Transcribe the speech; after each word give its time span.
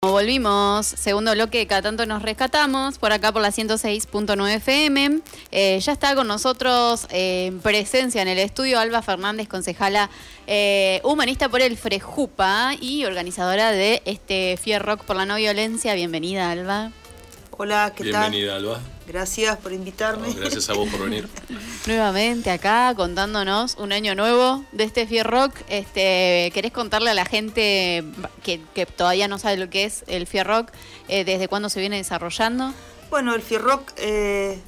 Volvimos, 0.00 0.86
segundo 0.86 1.32
bloque, 1.32 1.66
cada 1.66 1.82
tanto 1.82 2.06
nos 2.06 2.22
rescatamos, 2.22 2.98
por 2.98 3.10
acá 3.10 3.32
por 3.32 3.42
la 3.42 3.48
106.9 3.48 4.48
FM. 4.54 5.22
Eh, 5.50 5.80
ya 5.80 5.90
está 5.90 6.14
con 6.14 6.28
nosotros 6.28 7.08
eh, 7.10 7.46
en 7.46 7.58
presencia 7.58 8.22
en 8.22 8.28
el 8.28 8.38
estudio 8.38 8.78
Alba 8.78 9.02
Fernández, 9.02 9.48
concejala 9.48 10.08
eh, 10.46 11.00
humanista 11.02 11.48
por 11.48 11.62
el 11.62 11.76
Frejupa 11.76 12.76
y 12.80 13.06
organizadora 13.06 13.72
de 13.72 14.00
este 14.04 14.56
Fier 14.56 14.84
Rock 14.84 15.02
por 15.02 15.16
la 15.16 15.26
no 15.26 15.34
violencia. 15.34 15.94
Bienvenida, 15.94 16.48
Alba. 16.52 16.92
Hola, 17.60 17.92
¿qué 17.92 18.12
tal? 18.12 18.30
Bienvenida, 18.30 18.54
Alba. 18.54 18.80
Gracias 19.08 19.56
por 19.56 19.72
invitarme. 19.72 20.32
gracias 20.32 20.70
a 20.70 20.74
vos 20.74 20.88
por 20.90 21.02
venir. 21.02 21.28
Nuevamente 21.88 22.52
acá 22.52 22.94
contándonos 22.94 23.74
un 23.78 23.90
año 23.90 24.14
nuevo 24.14 24.64
de 24.70 24.84
este 24.84 25.08
Fier 25.08 25.26
Rock. 25.26 25.56
Este, 25.68 26.52
¿Querés 26.54 26.70
contarle 26.70 27.10
a 27.10 27.14
la 27.14 27.24
gente 27.24 28.04
que, 28.44 28.86
todavía 28.86 29.26
no 29.26 29.40
sabe 29.40 29.56
lo 29.56 29.68
que 29.68 29.86
es 29.86 30.04
el 30.06 30.28
Fier 30.28 30.46
Rock, 30.46 30.70
eh, 31.08 31.24
desde 31.24 31.48
cuándo 31.48 31.68
se 31.68 31.80
viene 31.80 31.96
desarrollando? 31.96 32.72
Bueno, 33.10 33.34
el 33.34 33.42
Fier 33.42 33.62
Rock 33.62 33.90
eh, 33.96 34.60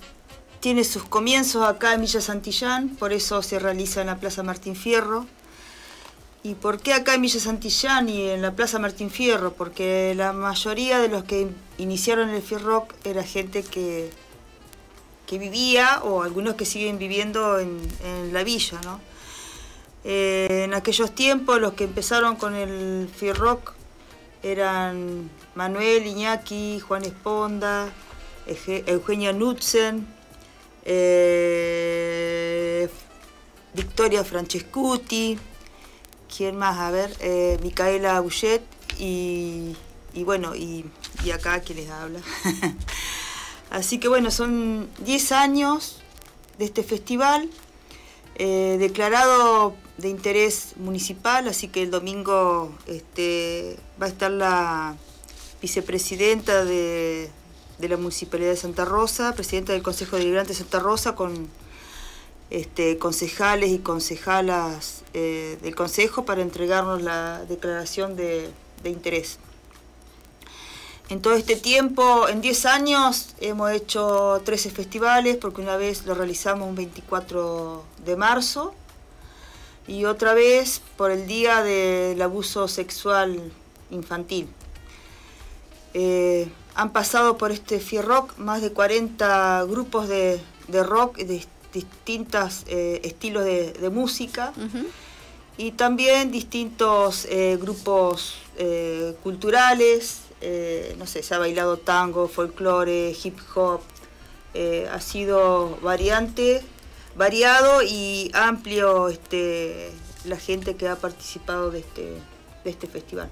tiene 0.58 0.82
sus 0.82 1.04
comienzos 1.04 1.64
acá 1.68 1.94
en 1.94 2.00
Villa 2.00 2.20
Santillán, 2.20 2.88
por 2.96 3.12
eso 3.12 3.40
se 3.42 3.60
realiza 3.60 4.00
en 4.00 4.08
la 4.08 4.16
Plaza 4.16 4.42
Martín 4.42 4.74
Fierro. 4.74 5.28
¿Y 6.42 6.54
por 6.54 6.80
qué 6.80 6.94
acá 6.94 7.14
en 7.14 7.22
Villa 7.22 7.38
Santillán 7.38 8.08
y 8.08 8.30
en 8.30 8.40
la 8.40 8.52
Plaza 8.52 8.78
Martín 8.78 9.10
Fierro? 9.10 9.52
Porque 9.52 10.14
la 10.16 10.32
mayoría 10.32 10.98
de 10.98 11.08
los 11.08 11.24
que 11.24 11.48
iniciaron 11.76 12.30
el 12.30 12.42
Rock 12.60 12.94
era 13.04 13.22
gente 13.22 13.62
que, 13.62 14.10
que 15.26 15.38
vivía 15.38 16.00
o 16.02 16.22
algunos 16.22 16.54
que 16.54 16.64
siguen 16.64 16.98
viviendo 16.98 17.58
en, 17.58 17.78
la 18.32 18.42
villa. 18.42 18.80
¿no? 18.84 19.00
Eh, 20.04 20.62
en 20.64 20.72
aquellos 20.72 21.14
tiempos 21.14 21.60
los 21.60 21.74
que 21.74 21.84
empezaron 21.84 22.36
con 22.36 22.54
el 22.54 23.10
Rock 23.36 23.74
eran 24.42 25.30
Manuel 25.54 26.06
Iñaki, 26.06 26.80
Juan 26.80 27.04
Esponda, 27.04 27.90
Eugenia 28.86 29.34
Nutzen, 29.34 30.06
eh, 30.86 32.88
Victoria 33.74 34.24
Francescuti, 34.24 35.38
¿Quién 36.36 36.56
más? 36.56 36.78
A 36.78 36.90
ver, 36.90 37.14
eh, 37.20 37.58
Micaela 37.62 38.20
Bouchet 38.20 38.62
y, 38.98 39.74
bueno, 40.24 40.54
y, 40.54 40.84
acá 41.32 41.60
que 41.60 41.74
les 41.74 41.90
habla. 41.90 42.20
Así 43.70 43.98
que 43.98 44.08
bueno, 44.08 44.30
son 44.30 44.88
10 45.04 45.32
años 45.32 46.00
de 46.58 46.64
este 46.64 46.82
festival, 46.82 47.48
eh, 48.36 48.76
declarado 48.78 49.74
de 49.98 50.08
interés 50.08 50.74
municipal, 50.76 51.46
así 51.46 51.68
que 51.68 51.82
el 51.82 51.90
domingo 51.90 52.74
este, 52.86 53.78
va 54.00 54.06
a 54.06 54.08
estar 54.08 54.30
la 54.30 54.96
vicepresidenta 55.60 56.64
de, 56.64 57.30
de 57.78 57.88
la 57.88 57.96
Municipalidad 57.96 58.50
de 58.50 58.56
Santa 58.56 58.84
Rosa, 58.84 59.34
presidenta 59.34 59.72
del 59.72 59.82
Consejo 59.82 60.16
Deliberante 60.16 60.52
de 60.52 60.58
Santa 60.58 60.80
Rosa, 60.80 61.14
con 61.14 61.48
este, 62.50 62.98
concejales 62.98 63.70
y 63.70 63.78
concejalas 63.78 65.02
eh, 65.14 65.56
del 65.62 65.74
Consejo 65.76 66.24
para 66.24 66.42
entregarnos 66.42 67.00
la 67.00 67.44
declaración 67.48 68.16
de, 68.16 68.50
interés. 68.84 69.38
En 71.08 71.22
todo 71.22 71.34
este 71.34 71.56
tiempo, 71.56 72.28
en 72.28 72.40
10 72.40 72.66
años, 72.66 73.34
hemos 73.40 73.70
hecho 73.72 74.40
13 74.44 74.70
festivales, 74.70 75.36
porque 75.36 75.60
una 75.60 75.76
vez 75.76 76.06
lo 76.06 76.14
realizamos 76.14 76.68
un 76.68 76.76
24 76.76 77.84
de 78.04 78.16
marzo 78.16 78.74
y 79.86 80.04
otra 80.04 80.34
vez 80.34 80.80
por 80.96 81.10
el 81.10 81.26
Día 81.26 81.62
del 81.62 82.20
Abuso 82.22 82.68
Sexual 82.68 83.52
Infantil. 83.90 84.48
Eh, 85.94 86.48
han 86.74 86.92
pasado 86.92 87.36
por 87.36 87.50
este 87.50 87.80
Rock 88.00 88.38
más 88.38 88.62
de 88.62 88.72
40 88.72 89.64
grupos 89.68 90.08
de, 90.08 90.40
de 90.68 90.82
rock 90.84 91.16
de 91.18 91.44
distintos 91.72 92.64
eh, 92.66 93.00
estilos 93.04 93.44
de, 93.44 93.90
música. 93.90 94.52
Y 95.56 95.72
también 95.72 96.30
distintos 96.30 97.26
eh, 97.26 97.58
grupos 97.60 98.36
eh, 98.56 99.14
culturales, 99.22 100.20
no 100.98 101.06
sé, 101.06 101.22
se 101.22 101.34
ha 101.34 101.38
bailado 101.38 101.76
tango, 101.76 102.28
folclore, 102.28 103.14
hip 103.22 103.38
hop, 103.54 103.80
ha 104.90 105.00
sido 105.00 105.78
variante, 105.82 106.62
variado 107.14 107.82
y 107.82 108.30
amplio 108.32 109.08
este, 109.08 109.90
la 110.24 110.36
gente 110.36 110.76
que 110.76 110.88
ha 110.88 110.96
participado 110.96 111.70
de 111.70 111.80
este, 111.80 112.14
de 112.64 112.70
este 112.70 112.86
festival. 112.86 113.30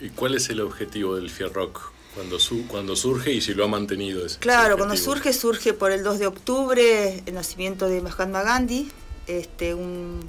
¿Y 0.00 0.10
cuál 0.10 0.36
es 0.36 0.48
el 0.50 0.60
objetivo 0.60 1.16
del 1.16 1.30
Rock? 1.52 1.95
Cuando, 2.16 2.38
cuando 2.68 2.96
surge 2.96 3.30
y 3.30 3.42
si 3.42 3.52
lo 3.52 3.64
ha 3.64 3.68
mantenido. 3.68 4.24
Ese, 4.24 4.38
claro, 4.38 4.78
cuando 4.78 4.96
surge, 4.96 5.34
surge 5.34 5.74
por 5.74 5.92
el 5.92 6.02
2 6.02 6.18
de 6.18 6.26
octubre, 6.26 7.22
el 7.26 7.34
nacimiento 7.34 7.90
de 7.90 8.00
Mahatma 8.00 8.42
Gandhi, 8.42 8.90
este, 9.26 9.74
un 9.74 10.26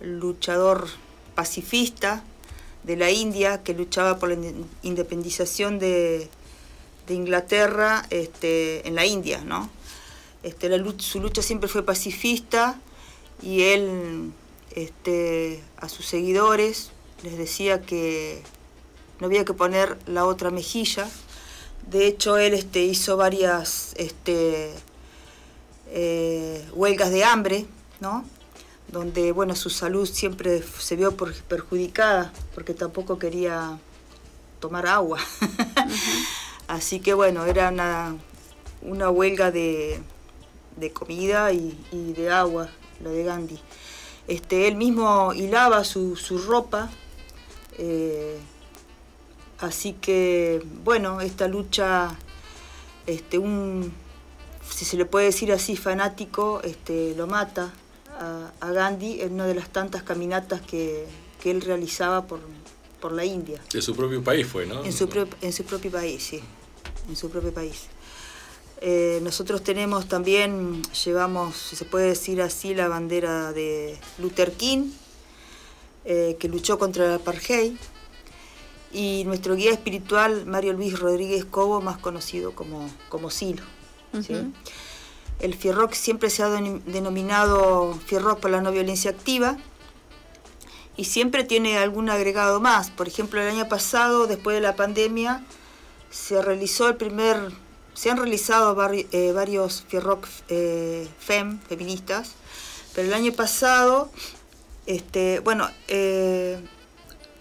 luchador 0.00 0.86
pacifista 1.34 2.22
de 2.84 2.96
la 2.96 3.10
India 3.10 3.64
que 3.64 3.74
luchaba 3.74 4.20
por 4.20 4.28
la 4.28 4.36
independización 4.82 5.80
de, 5.80 6.30
Inglaterra 7.08 8.06
este, 8.10 8.86
en 8.86 8.94
la 8.94 9.06
India, 9.06 9.42
¿no? 9.44 9.68
Este, 10.44 10.70
su 10.98 11.20
lucha 11.20 11.42
siempre 11.42 11.68
fue 11.68 11.84
pacifista 11.84 12.80
y 13.42 13.62
él 13.62 14.30
este, 14.70 15.64
a 15.78 15.88
sus 15.88 16.06
seguidores 16.06 16.92
les 17.24 17.36
decía 17.36 17.82
que 17.82 18.42
no 19.20 19.26
había 19.26 19.44
que 19.44 19.54
poner 19.54 19.98
la 20.06 20.24
otra 20.24 20.50
mejilla. 20.50 21.08
De 21.88 22.06
hecho, 22.06 22.36
él 22.36 22.54
este, 22.54 22.82
hizo 22.84 23.16
varias 23.16 23.94
este, 23.96 24.72
eh, 25.88 26.68
huelgas 26.74 27.10
de 27.10 27.24
hambre, 27.24 27.66
¿no? 28.00 28.24
donde 28.88 29.32
bueno, 29.32 29.56
su 29.56 29.70
salud 29.70 30.08
siempre 30.08 30.62
se 30.62 30.96
vio 30.96 31.16
perjudicada 31.16 32.32
porque 32.54 32.74
tampoco 32.74 33.18
quería 33.18 33.78
tomar 34.60 34.86
agua. 34.86 35.18
Así 36.68 37.00
que 37.00 37.14
bueno, 37.14 37.44
era 37.44 37.68
una, 38.82 39.10
huelga 39.10 39.50
de, 39.50 40.02
comida 40.92 41.52
y, 41.52 41.76
de 41.92 42.30
agua, 42.30 42.68
la 43.02 43.10
de 43.10 43.24
Gandhi. 43.24 43.60
Este, 44.28 44.66
él 44.66 44.76
mismo 44.76 45.32
hilaba 45.32 45.84
su, 45.84 46.16
ropa. 46.46 46.90
Eh, 47.78 48.38
Así 49.58 49.94
que, 49.94 50.62
bueno, 50.84 51.20
esta 51.20 51.48
lucha, 51.48 52.14
este, 53.06 53.38
un, 53.38 53.92
si 54.70 54.84
se 54.84 54.96
le 54.96 55.06
puede 55.06 55.26
decir 55.26 55.52
así, 55.52 55.76
fanático, 55.76 56.60
este, 56.62 57.14
lo 57.16 57.26
mata 57.26 57.72
a, 58.60 58.72
Gandhi 58.72 59.20
en 59.22 59.34
una 59.34 59.46
de 59.46 59.54
las 59.54 59.70
tantas 59.70 60.02
caminatas 60.02 60.60
que, 60.60 61.06
él 61.44 61.60
realizaba 61.60 62.26
por, 62.26 62.40
la 63.12 63.24
India. 63.24 63.60
De 63.72 63.80
su 63.80 63.94
propio 63.94 64.20
país 64.20 64.44
fue, 64.48 64.66
¿no? 64.66 64.84
En 64.84 64.92
su, 64.92 65.08
en 65.40 65.52
su 65.52 65.62
propio 65.62 65.92
país, 65.92 66.20
sí, 66.20 66.40
en 67.08 67.14
su 67.14 67.30
propio 67.30 67.54
país. 67.54 67.86
Eh, 68.80 69.20
nosotros 69.22 69.62
tenemos 69.62 70.08
también, 70.08 70.82
llevamos, 71.04 71.54
si 71.54 71.76
se 71.76 71.84
puede 71.84 72.08
decir 72.08 72.42
así, 72.42 72.74
la 72.74 72.88
bandera 72.88 73.52
de 73.52 73.96
Luther 74.18 74.54
King, 74.54 74.90
eh, 76.04 76.36
que 76.40 76.48
luchó 76.48 76.80
contra 76.80 77.06
el 77.06 77.12
apartheid 77.12 77.74
y 78.92 79.24
nuestro 79.24 79.56
guía 79.56 79.72
espiritual 79.72 80.46
Mario 80.46 80.72
Luis 80.72 80.98
Rodríguez 80.98 81.44
Cobo, 81.44 81.80
más 81.80 81.98
conocido 81.98 82.52
como, 82.54 82.88
como 83.08 83.30
Silo. 83.30 83.62
El 85.40 85.54
Fierrock 85.54 85.92
siempre 85.92 86.30
se 86.30 86.42
ha 86.42 86.48
denominado 86.48 87.92
Fierrock 88.06 88.40
por 88.40 88.50
la 88.50 88.62
no 88.62 88.72
violencia 88.72 89.10
activa 89.10 89.58
y 90.96 91.04
siempre 91.04 91.44
tiene 91.44 91.78
algún 91.78 92.08
agregado 92.08 92.60
más. 92.60 92.90
Por 92.90 93.06
ejemplo, 93.06 93.40
el 93.40 93.48
año 93.48 93.68
pasado, 93.68 94.26
después 94.26 94.54
de 94.54 94.62
la 94.62 94.76
pandemia, 94.76 95.44
se 96.10 96.40
realizó 96.40 96.88
el 96.88 96.96
primer, 96.96 97.52
se 97.92 98.10
han 98.10 98.16
realizado 98.16 98.76
eh, 98.92 99.32
varios 99.32 99.84
Fierrock 99.88 100.26
eh, 100.48 101.06
FEM, 101.18 101.60
feministas, 101.60 102.32
pero 102.94 103.08
el 103.08 103.14
año 103.14 103.32
pasado, 103.32 104.10
este, 104.86 105.40
bueno, 105.40 105.68
eh, 105.88 106.58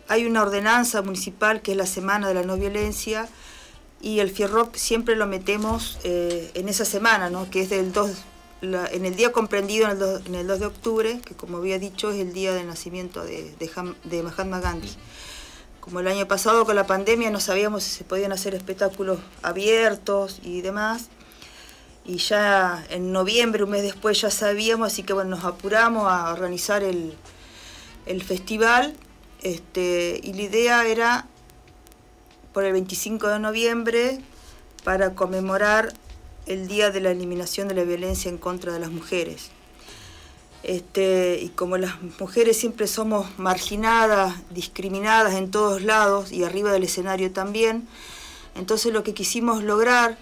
hay 0.07 0.25
una 0.25 0.43
ordenanza 0.43 1.01
municipal 1.01 1.61
que 1.61 1.71
es 1.71 1.77
la 1.77 1.85
Semana 1.85 2.27
de 2.27 2.35
la 2.35 2.43
No 2.43 2.57
Violencia 2.57 3.27
y 4.01 4.19
el 4.19 4.29
Fierrock 4.29 4.75
siempre 4.75 5.15
lo 5.15 5.25
metemos 5.25 5.97
eh, 6.03 6.51
en 6.53 6.69
esa 6.69 6.85
semana, 6.85 7.29
¿no? 7.29 7.49
que 7.49 7.61
es 7.61 7.69
del 7.69 7.91
2, 7.91 8.11
en 8.61 9.05
el 9.05 9.15
día 9.15 9.31
comprendido 9.31 9.85
en 9.85 9.91
el, 9.93 9.99
2, 9.99 10.25
en 10.27 10.35
el, 10.35 10.47
2, 10.47 10.59
de 10.59 10.65
octubre, 10.67 11.21
que 11.25 11.33
como 11.33 11.57
había 11.57 11.79
dicho 11.79 12.11
es 12.11 12.19
el 12.19 12.33
día 12.33 12.53
del 12.53 12.67
nacimiento 12.67 13.23
de, 13.23 14.21
Mahatma 14.23 14.59
Gandhi. 14.59 14.91
Como 15.79 15.99
el 15.99 16.07
año 16.07 16.27
pasado 16.27 16.65
con 16.65 16.75
la 16.75 16.87
pandemia 16.87 17.29
no 17.29 17.39
sabíamos 17.39 17.83
si 17.83 17.91
se 17.91 18.03
podían 18.03 18.31
hacer 18.31 18.55
espectáculos 18.55 19.19
abiertos 19.41 20.39
y 20.43 20.61
demás, 20.61 21.09
y 22.05 22.17
ya 22.17 22.85
en 22.91 23.11
noviembre, 23.11 23.63
un 23.63 23.71
mes 23.71 23.81
después, 23.81 24.21
ya 24.21 24.29
sabíamos, 24.29 24.93
así 24.93 25.01
que 25.01 25.13
bueno, 25.13 25.31
nos 25.31 25.45
apuramos 25.45 26.11
a 26.11 26.31
organizar 26.31 26.83
el 26.83 28.23
festival 28.23 28.95
este, 29.45 30.19
y 30.23 30.33
la 30.33 30.41
idea 30.41 30.87
era 30.87 31.27
por 32.51 32.63
el 32.63 32.73
25 32.73 33.27
de 33.27 33.37
noviembre 33.37 34.19
para 34.83 35.13
conmemorar 35.13 35.93
el 36.47 36.67
Día 36.67 36.89
de 36.89 36.99
la 36.99 37.11
Eliminación 37.11 37.67
de 37.67 37.75
la 37.75 37.83
Violencia 37.83 38.29
en 38.29 38.39
contra 38.39 38.73
de 38.73 38.79
las 38.79 38.89
Mujeres. 38.89 39.51
Este, 40.63 41.37
y 41.43 41.49
como 41.49 41.77
las 41.77 41.93
mujeres 42.19 42.57
siempre 42.57 42.87
somos 42.87 43.37
marginadas, 43.37 44.33
discriminadas 44.49 45.35
en 45.35 45.51
todos 45.51 45.83
lados 45.83 46.31
y 46.31 46.43
arriba 46.43 46.71
del 46.71 46.85
escenario 46.85 47.31
también, 47.31 47.87
entonces 48.55 48.91
lo 48.91 49.03
que 49.03 49.13
quisimos 49.13 49.61
lograr 49.63 50.17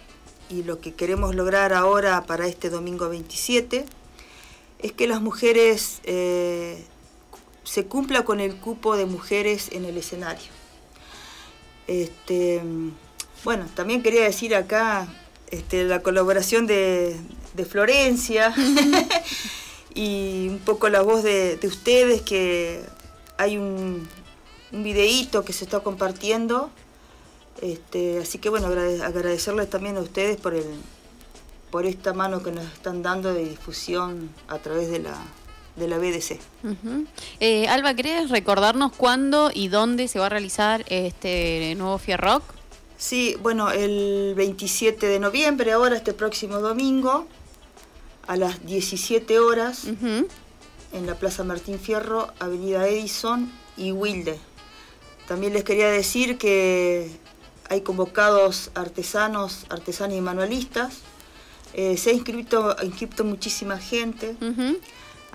y 0.49 0.63
lo 0.63 0.81
que 0.81 0.95
queremos 0.95 1.33
lograr 1.33 1.71
ahora 1.71 2.25
para 2.25 2.45
este 2.45 2.69
domingo 2.69 3.07
27 3.07 3.85
es 4.79 4.91
que 4.91 5.07
las 5.07 5.21
mujeres 5.21 6.01
eh, 6.03 6.83
se 7.63 7.85
cumpla 7.85 8.25
con 8.25 8.39
el 8.39 8.55
cupo 8.55 8.97
de 8.97 9.05
mujeres 9.05 9.69
en 9.71 9.85
el 9.85 9.97
escenario. 9.97 10.51
Este, 11.87 12.61
bueno, 13.43 13.65
también 13.75 14.03
quería 14.03 14.23
decir 14.23 14.55
acá 14.55 15.07
este, 15.51 15.83
la 15.83 16.01
colaboración 16.01 16.67
de, 16.67 17.15
de 17.53 17.65
Florencia 17.65 18.53
y 19.93 20.47
un 20.49 20.59
poco 20.59 20.89
la 20.89 21.01
voz 21.01 21.23
de, 21.23 21.57
de 21.57 21.67
ustedes, 21.67 22.21
que 22.21 22.81
hay 23.37 23.57
un, 23.57 24.07
un, 24.71 24.83
videíto 24.83 25.43
que 25.43 25.53
se 25.53 25.65
está 25.65 25.81
compartiendo. 25.81 26.69
Este, 27.61 28.19
así 28.19 28.39
que 28.39 28.49
bueno, 28.49 28.67
agradecerles 28.67 29.69
también 29.69 29.97
a 29.97 30.01
ustedes 30.01 30.37
por, 30.37 30.53
el, 30.53 30.65
por 31.69 31.85
esta 31.85 32.13
mano 32.13 32.43
que 32.43 32.51
nos 32.51 32.65
están 32.65 33.03
dando 33.03 33.33
de 33.33 33.45
difusión 33.45 34.29
a 34.47 34.57
través 34.59 34.89
de 34.89 34.99
la, 34.99 35.15
de 35.75 35.87
la 35.87 35.97
BDC. 35.97 36.39
Uh 36.63 36.67
-huh. 36.69 37.07
eh, 37.39 37.67
Alba, 37.67 37.93
¿querés 37.95 38.29
recordarnos 38.29 38.91
cuándo 38.91 39.51
y 39.53 39.67
dónde 39.69 40.07
se 40.07 40.19
va 40.19 40.27
a 40.27 40.29
realizar 40.29 40.85
este 40.87 41.73
nuevo 41.75 41.97
Fierrock? 41.97 42.43
Sí, 42.97 43.35
bueno, 43.41 43.71
el 43.71 44.33
27 44.35 45.07
de 45.07 45.19
noviembre, 45.19 45.71
ahora 45.73 45.95
este 45.95 46.13
próximo 46.13 46.59
domingo, 46.59 47.27
a 48.27 48.37
las 48.37 48.65
17 48.65 49.39
horas, 49.39 49.85
uh 49.85 49.89
-huh. 49.89 50.27
en 50.93 51.05
la 51.05 51.15
Plaza 51.15 51.43
Martín 51.43 51.79
Fierro, 51.79 52.31
Avenida 52.39 52.87
Edison 52.87 53.51
y 53.75 53.91
Wilde. 53.91 54.39
También 55.27 55.53
les 55.53 55.63
quería 55.63 55.89
decir 55.89 56.37
que 56.37 57.09
hay 57.69 57.81
convocados 57.81 58.71
artesanos, 58.75 59.65
artesanos 59.69 60.15
y 60.17 60.21
manualistas. 60.21 60.99
Eh, 61.73 61.97
se 61.97 62.11
ha 62.11 62.13
inscrito, 62.13 62.75
inscrito 62.83 63.23
muchísima 63.23 63.79
gente. 63.79 64.35
Uh 64.41 64.45
-huh. 64.45 64.77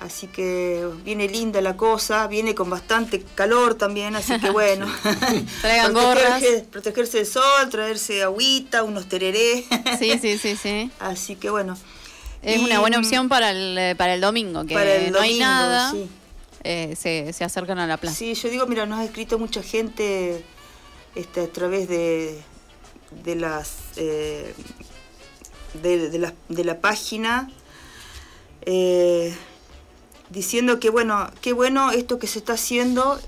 Así 0.00 0.28
que 0.28 0.88
viene 1.04 1.26
linda 1.26 1.60
la 1.60 1.76
cosa, 1.76 2.28
viene 2.28 2.54
con 2.54 2.70
bastante 2.70 3.20
calor 3.34 3.74
también, 3.74 4.14
así 4.14 4.38
que 4.38 4.50
bueno. 4.52 4.86
Traigan 5.60 5.92
gorras. 5.92 6.42
Protegerse 6.70 7.18
del 7.18 7.26
sol, 7.26 7.68
traerse 7.68 8.22
agüita, 8.22 8.84
unos 8.84 9.08
tereré. 9.08 9.64
sí, 9.98 10.18
sí, 10.20 10.38
sí, 10.38 10.56
sí. 10.56 10.90
Así 11.00 11.34
que 11.34 11.50
bueno. 11.50 11.76
Es 12.42 12.60
y, 12.60 12.64
una 12.64 12.78
buena 12.78 12.98
opción 12.98 13.28
para 13.28 13.50
el, 13.50 13.96
para 13.96 14.14
el 14.14 14.20
domingo, 14.20 14.64
que 14.64 14.74
para 14.74 14.94
el 14.94 15.10
no 15.10 15.18
domingo, 15.18 15.34
hay 15.34 15.38
nada. 15.40 15.90
Sí. 15.90 16.08
Eh, 16.62 16.94
se, 16.96 17.32
se, 17.32 17.44
acercan 17.44 17.80
a 17.80 17.86
la 17.86 17.96
plaza. 17.96 18.16
Sí, 18.16 18.34
yo 18.34 18.48
digo, 18.48 18.66
mira, 18.66 18.86
nos 18.86 19.00
ha 19.00 19.04
escrito 19.04 19.38
mucha 19.38 19.62
gente 19.62 20.44
este, 21.16 21.40
a 21.40 21.48
través 21.48 21.88
de, 21.88 22.40
de 23.24 23.34
las 23.34 23.78
eh, 23.96 24.54
de, 25.82 26.10
de, 26.10 26.18
la, 26.18 26.34
de 26.48 26.64
la 26.64 26.80
página. 26.80 27.50
Eh, 28.62 29.34
diciendo 30.30 30.78
que 30.80 30.90
bueno, 30.90 31.30
qué 31.40 31.52
bueno 31.52 31.90
esto 31.90 32.18
que 32.18 32.26
se 32.26 32.38
está 32.38 32.54
haciendo 32.54 33.18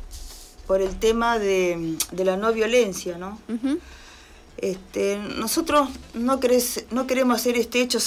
por 0.67 0.81
el 0.81 0.99
tema 0.99 1.39
de, 1.39 1.97
de 2.13 2.25
la 2.25 2.37
no 2.37 2.53
violencia, 2.53 3.19
¿no? 3.19 3.39
Uh 3.49 3.53
-huh. 3.55 3.79
este, 4.59 5.19
nosotros 5.37 5.89
no, 6.15 6.39
no 6.91 7.07
queremos 7.07 7.37
hacer 7.37 7.57
este 7.57 7.81
hecho, 7.81 7.99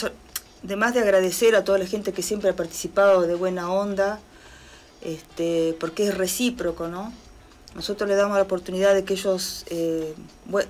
además 0.64 0.94
de 0.94 1.02
agradecer 1.02 1.56
a 1.56 1.64
toda 1.64 1.78
la 1.78 1.86
gente 1.86 2.14
que 2.14 2.22
siempre 2.22 2.52
ha 2.52 2.56
participado 2.56 3.22
de 3.24 3.36
buena 3.36 3.72
onda, 3.72 4.20
este, 5.02 5.76
porque 5.80 6.08
es 6.08 6.18
recíproco, 6.18 6.88
¿no? 6.88 7.12
Nosotros 7.76 8.08
le 8.08 8.16
damos 8.16 8.38
la 8.38 8.44
oportunidad 8.44 8.94
de 8.94 9.04
que 9.04 9.16
ellos 9.16 9.66
eh, 9.70 10.14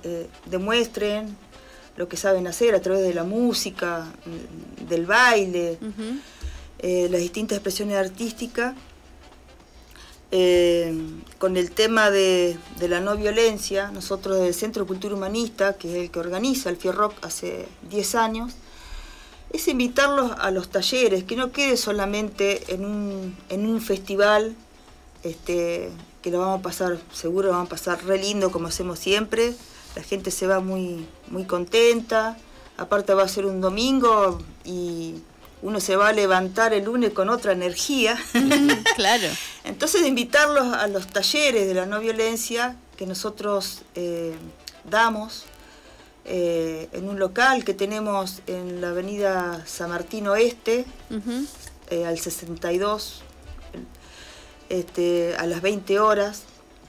eh, 0.02 0.28
demuestren 0.46 1.36
lo 1.96 2.08
que 2.08 2.16
saben 2.16 2.46
hacer 2.48 2.74
a 2.74 2.80
través 2.80 3.02
de 3.02 3.14
la 3.14 3.24
música, 3.24 4.06
del 4.88 5.06
baile. 5.06 5.78
Uh 5.80 5.84
-huh 5.86 6.33
eh, 6.86 7.08
las 7.10 7.22
distintas 7.22 7.56
expresiones 7.56 7.96
artísticas, 7.96 8.74
eh, 10.30 10.94
con 11.38 11.56
el 11.56 11.70
tema 11.70 12.10
de, 12.10 12.58
de, 12.78 12.88
la 12.88 13.00
no 13.00 13.16
violencia, 13.16 13.90
nosotros 13.90 14.38
del 14.38 14.52
Centro 14.52 14.82
de 14.82 14.88
Cultura 14.88 15.14
Humanista, 15.14 15.78
que 15.78 15.88
es 15.88 15.94
el 15.94 16.10
que 16.10 16.18
organiza 16.18 16.68
el 16.68 16.76
Fierrock 16.76 17.14
hace 17.24 17.66
10 17.88 18.14
años, 18.16 18.52
es 19.50 19.66
invitarlos 19.66 20.32
a 20.38 20.50
los 20.50 20.68
talleres, 20.68 21.24
que 21.24 21.36
no 21.36 21.52
quede 21.52 21.78
solamente 21.78 22.74
en 22.74 22.84
un, 22.84 23.34
en 23.48 23.64
un 23.64 23.80
festival, 23.80 24.54
este, 25.22 25.88
que 26.20 26.30
lo 26.30 26.40
vamos 26.40 26.58
a 26.58 26.62
pasar, 26.62 26.98
seguro 27.14 27.46
lo 27.46 27.54
vamos 27.54 27.68
a 27.68 27.70
pasar 27.70 28.04
re 28.04 28.18
lindo 28.18 28.52
como 28.52 28.68
hacemos 28.68 28.98
siempre, 28.98 29.54
la 29.96 30.02
gente 30.02 30.30
se 30.30 30.46
va 30.46 30.60
muy, 30.60 31.06
muy 31.28 31.46
contenta, 31.46 32.36
aparte 32.76 33.14
va 33.14 33.22
a 33.22 33.28
ser 33.28 33.46
un 33.46 33.62
domingo 33.62 34.38
y 34.66 35.14
uno 35.64 35.80
se 35.80 35.96
va 35.96 36.08
a 36.08 36.12
levantar 36.12 36.74
el 36.74 36.84
lunes 36.84 37.14
con 37.14 37.30
otra 37.30 37.52
energía. 37.52 38.22
claro. 38.96 39.28
Entonces, 39.64 40.06
invitarlos 40.06 40.74
a 40.74 40.86
los 40.88 41.06
talleres 41.06 41.66
de 41.66 41.72
la 41.72 41.86
no 41.86 42.00
violencia 42.00 42.76
que 42.98 43.06
nosotros 43.06 43.80
eh, 43.94 44.34
damos 44.88 45.44
eh, 46.26 46.90
en 46.92 47.08
un 47.08 47.18
local 47.18 47.64
que 47.64 47.72
tenemos 47.72 48.42
en 48.46 48.82
la 48.82 48.90
avenida 48.90 49.62
San 49.64 49.88
Martín 49.88 50.26
Oeste, 50.28 50.84
uh 51.08 51.14
-huh. 51.14 51.46
eh, 51.88 52.04
al 52.04 52.18
62, 52.18 53.22
este, 54.68 55.34
a 55.38 55.46
las 55.46 55.62
20 55.62 55.98
horas. 55.98 56.42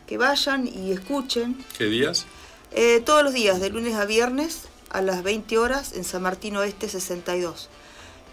Que 0.06 0.18
vayan 0.18 0.68
y 0.68 0.92
escuchen. 0.92 1.64
¿Qué 1.78 1.86
días? 1.86 2.26
Eh, 2.72 3.02
todos 3.06 3.24
los 3.24 3.34
días, 3.34 3.62
de 3.62 3.70
lunes 3.70 3.96
a 3.96 4.04
viernes, 4.04 4.64
a 4.90 5.02
las 5.02 5.24
20 5.24 5.58
horas, 5.58 5.94
en 5.94 6.04
San 6.04 6.22
Martín 6.22 6.58
Oeste 6.58 6.90
62 6.90 7.70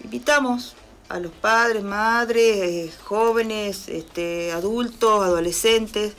invitamos 0.05 0.75
a 1.09 1.19
los 1.21 1.33
padres, 1.33 1.83
madres, 1.83 2.57
eh, 2.63 2.93
jóvenes, 3.05 3.89
este, 3.89 4.53
adultos, 4.53 5.23
adolescentes, 5.23 6.15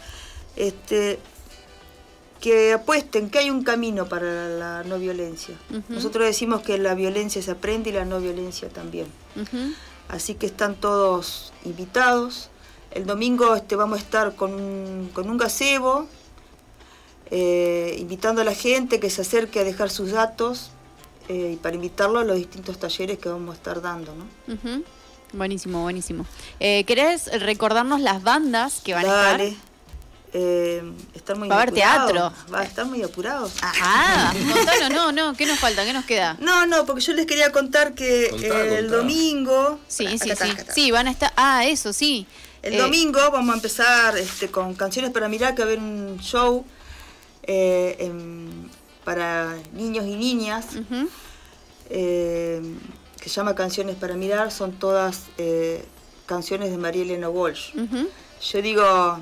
este, 0.55 1.19
que 2.39 2.73
apuesten 2.73 3.29
que 3.29 3.39
hay 3.39 3.49
un 3.49 3.63
camino 3.63 4.07
para 4.07 4.49
la 4.49 4.83
no 4.83 4.99
violencia. 4.99 5.55
Uh 5.71 5.75
-huh. 5.75 5.83
Nosotros 5.89 6.25
decimos 6.25 6.61
que 6.61 6.77
la 6.77 6.93
violencia 6.93 7.41
se 7.41 7.51
aprende 7.51 7.89
y 7.89 7.93
la 7.93 8.05
no 8.05 8.19
violencia 8.19 8.69
también. 8.69 9.07
Uh 9.35 9.39
-huh. 9.41 9.75
Así 10.09 10.35
que 10.35 10.45
están 10.45 10.75
todos 10.75 11.53
invitados. 11.65 12.49
El 12.91 13.05
domingo 13.05 13.55
este, 13.55 13.75
vamos 13.75 13.99
a 13.99 14.01
estar 14.01 14.35
con 14.35 14.53
un, 14.53 15.09
con 15.13 15.29
un 15.29 15.37
gazebo, 15.37 16.07
eh, 17.31 17.95
invitando 17.97 18.41
a 18.41 18.43
la 18.43 18.53
gente 18.53 18.99
que 18.99 19.09
se 19.09 19.21
acerque 19.21 19.59
a 19.61 19.63
dejar 19.63 19.89
sus 19.89 20.11
datos 20.11 20.69
eh, 21.29 21.51
y 21.53 21.55
para 21.57 21.75
invitarlo 21.75 22.19
a 22.19 22.23
los 22.23 22.35
distintos 22.37 22.79
talleres 22.79 23.17
que 23.19 23.29
vamos 23.29 23.53
a 23.53 23.57
estar 23.57 23.81
dando. 23.81 24.13
¿no? 24.15 24.53
Uh 24.53 24.57
-huh. 24.57 24.83
Buenísimo, 25.33 25.81
buenísimo. 25.81 26.25
Eh, 26.59 26.83
¿Querés 26.85 27.27
recordarnos 27.41 28.01
las 28.01 28.21
bandas 28.23 28.81
que 28.83 28.93
van 28.93 29.03
Dale. 29.03 29.43
a 29.43 29.47
estar? 29.47 29.63
Eh, 30.35 30.81
están 31.13 31.37
muy 31.37 31.47
Va 31.47 31.55
a 31.57 31.61
haber 31.61 31.73
teatro. 31.73 32.33
Va 32.51 32.61
a 32.61 32.63
estar 32.63 32.85
muy 32.87 33.03
apurados. 33.03 33.53
Ajá, 33.61 34.33
contanos, 34.53 34.89
no, 34.89 35.11
no, 35.11 35.33
¿qué 35.35 35.45
nos 35.45 35.59
falta? 35.59 35.85
¿Qué 35.85 35.93
nos 35.93 36.05
queda? 36.05 36.37
No, 36.39 36.65
no, 36.65 36.85
porque 36.87 37.01
yo 37.01 37.13
les 37.13 37.27
quería 37.27 37.51
contar 37.51 37.93
que 37.93 38.29
Contá, 38.31 38.47
el 38.61 38.85
contá. 38.85 38.97
domingo. 38.97 39.79
Sí, 39.87 40.07
sí, 40.17 40.31
acá, 40.31 40.45
sí. 40.45 40.51
acá, 40.51 40.61
acá. 40.63 40.73
Sí, 40.73 40.89
van 40.91 41.07
a 41.07 41.11
estar. 41.11 41.31
Ah, 41.35 41.65
eso, 41.65 41.93
sí. 41.93 42.25
El 42.63 42.73
Eh, 42.73 42.77
domingo 42.77 43.19
vamos 43.31 43.53
a 43.53 43.57
empezar 43.57 44.17
este, 44.17 44.49
con 44.49 44.73
canciones 44.73 45.11
para 45.11 45.27
mirar, 45.29 45.53
que 45.53 45.61
va 45.61 45.67
a 45.69 45.71
haber 45.71 45.79
un 45.79 46.17
show 46.19 46.65
eh, 47.43 47.97
en- 47.99 48.42
para 49.03 49.55
niños 49.73 50.05
y 50.05 50.15
niñas 50.15 50.67
eh, 51.89 52.61
que 53.19 53.29
se 53.29 53.35
llama 53.35 53.55
Canciones 53.55 53.95
para 53.95 54.15
mirar. 54.15 54.51
Son 54.51 54.73
todas 54.73 55.23
eh, 55.37 55.85
canciones 56.25 56.71
de 56.71 56.77
María 56.77 57.03
Elena 57.03 57.29
Walsh. 57.29 57.73
Yo 58.41 58.61
digo, 58.61 59.19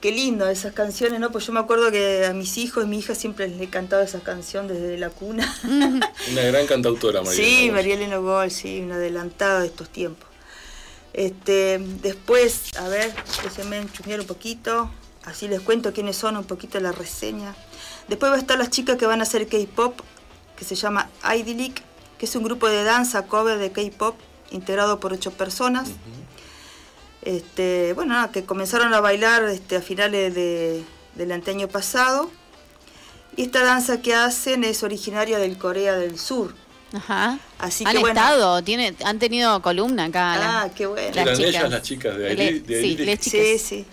qué 0.00 0.12
lindo 0.12 0.48
esas 0.48 0.72
canciones, 0.72 1.20
¿no? 1.20 1.30
Pues 1.30 1.46
yo 1.46 1.52
me 1.52 1.60
acuerdo 1.60 1.90
que 1.90 2.26
a 2.26 2.32
mis 2.32 2.58
hijos 2.58 2.84
y 2.84 2.86
mi 2.86 2.98
hija 2.98 3.14
siempre 3.14 3.48
les 3.48 3.60
he 3.60 3.68
cantado 3.68 4.02
esa 4.02 4.20
canción 4.20 4.68
desde 4.68 4.98
la 4.98 5.10
cuna. 5.10 5.54
Una 5.64 6.42
gran 6.42 6.66
cantautora, 6.66 7.22
María. 7.22 7.36
sí, 7.36 7.58
Elena 7.62 7.72
María 7.74 7.94
Elena 7.94 8.20
Walsh, 8.20 8.52
sí, 8.52 8.80
una 8.80 8.96
adelantada 8.96 9.60
de 9.60 9.66
estos 9.66 9.88
tiempos. 9.90 10.28
Este, 11.12 11.78
después, 12.02 12.76
a 12.78 12.88
ver, 12.88 13.12
déjenme 13.42 13.84
chusmear 13.92 14.20
un 14.20 14.26
poquito, 14.26 14.90
así 15.24 15.48
les 15.48 15.60
cuento 15.60 15.92
quiénes 15.92 16.16
son, 16.16 16.36
un 16.36 16.44
poquito 16.44 16.78
la 16.80 16.92
reseña. 16.92 17.54
Después 18.10 18.32
va 18.32 18.34
a 18.34 18.38
estar 18.40 18.58
las 18.58 18.70
chicas 18.70 18.96
que 18.96 19.06
van 19.06 19.20
a 19.20 19.22
hacer 19.22 19.46
K-pop, 19.46 20.00
que 20.56 20.64
se 20.64 20.74
llama 20.74 21.08
Idyllic, 21.32 21.80
que 22.18 22.26
es 22.26 22.34
un 22.34 22.42
grupo 22.42 22.66
de 22.68 22.82
danza 22.82 23.28
cover 23.28 23.58
de 23.58 23.70
K-pop 23.70 24.16
integrado 24.50 24.98
por 24.98 25.12
ocho 25.12 25.30
personas. 25.30 25.90
Este, 27.22 27.92
bueno, 27.92 28.14
nada, 28.14 28.32
que 28.32 28.44
comenzaron 28.44 28.92
a 28.94 29.00
bailar 29.00 29.44
este, 29.44 29.76
a 29.76 29.80
finales 29.80 30.34
de, 30.34 30.84
del 31.14 31.30
anteaño 31.30 31.68
pasado. 31.68 32.32
Y 33.36 33.42
esta 33.42 33.62
danza 33.62 34.02
que 34.02 34.12
hacen 34.12 34.64
es 34.64 34.82
originaria 34.82 35.38
del 35.38 35.56
Corea 35.56 35.94
del 35.94 36.18
Sur. 36.18 36.52
Ajá. 36.92 37.38
Así 37.58 37.84
han 37.86 37.92
que 37.92 37.98
bueno. 38.00 38.18
estado, 38.20 38.62
tiene, 38.64 38.94
han 39.04 39.18
tenido 39.20 39.62
columna 39.62 40.06
acá. 40.06 40.36
la- 40.38 40.62
Ah, 40.62 40.68
qué 40.74 40.86
bueno. 40.86 41.10
Las 41.14 41.36
chicas. 41.38 41.50
ellas 41.54 41.70
las 41.70 41.82
chicas 41.82 42.16
de 42.18 42.34
Le- 42.34 42.42
ahí. 42.48 42.58
de 42.58 42.80
sí, 42.82 42.96
les 42.96 43.20
Sí, 43.20 43.30
chicas. 43.30 43.60
sí. 43.62 43.86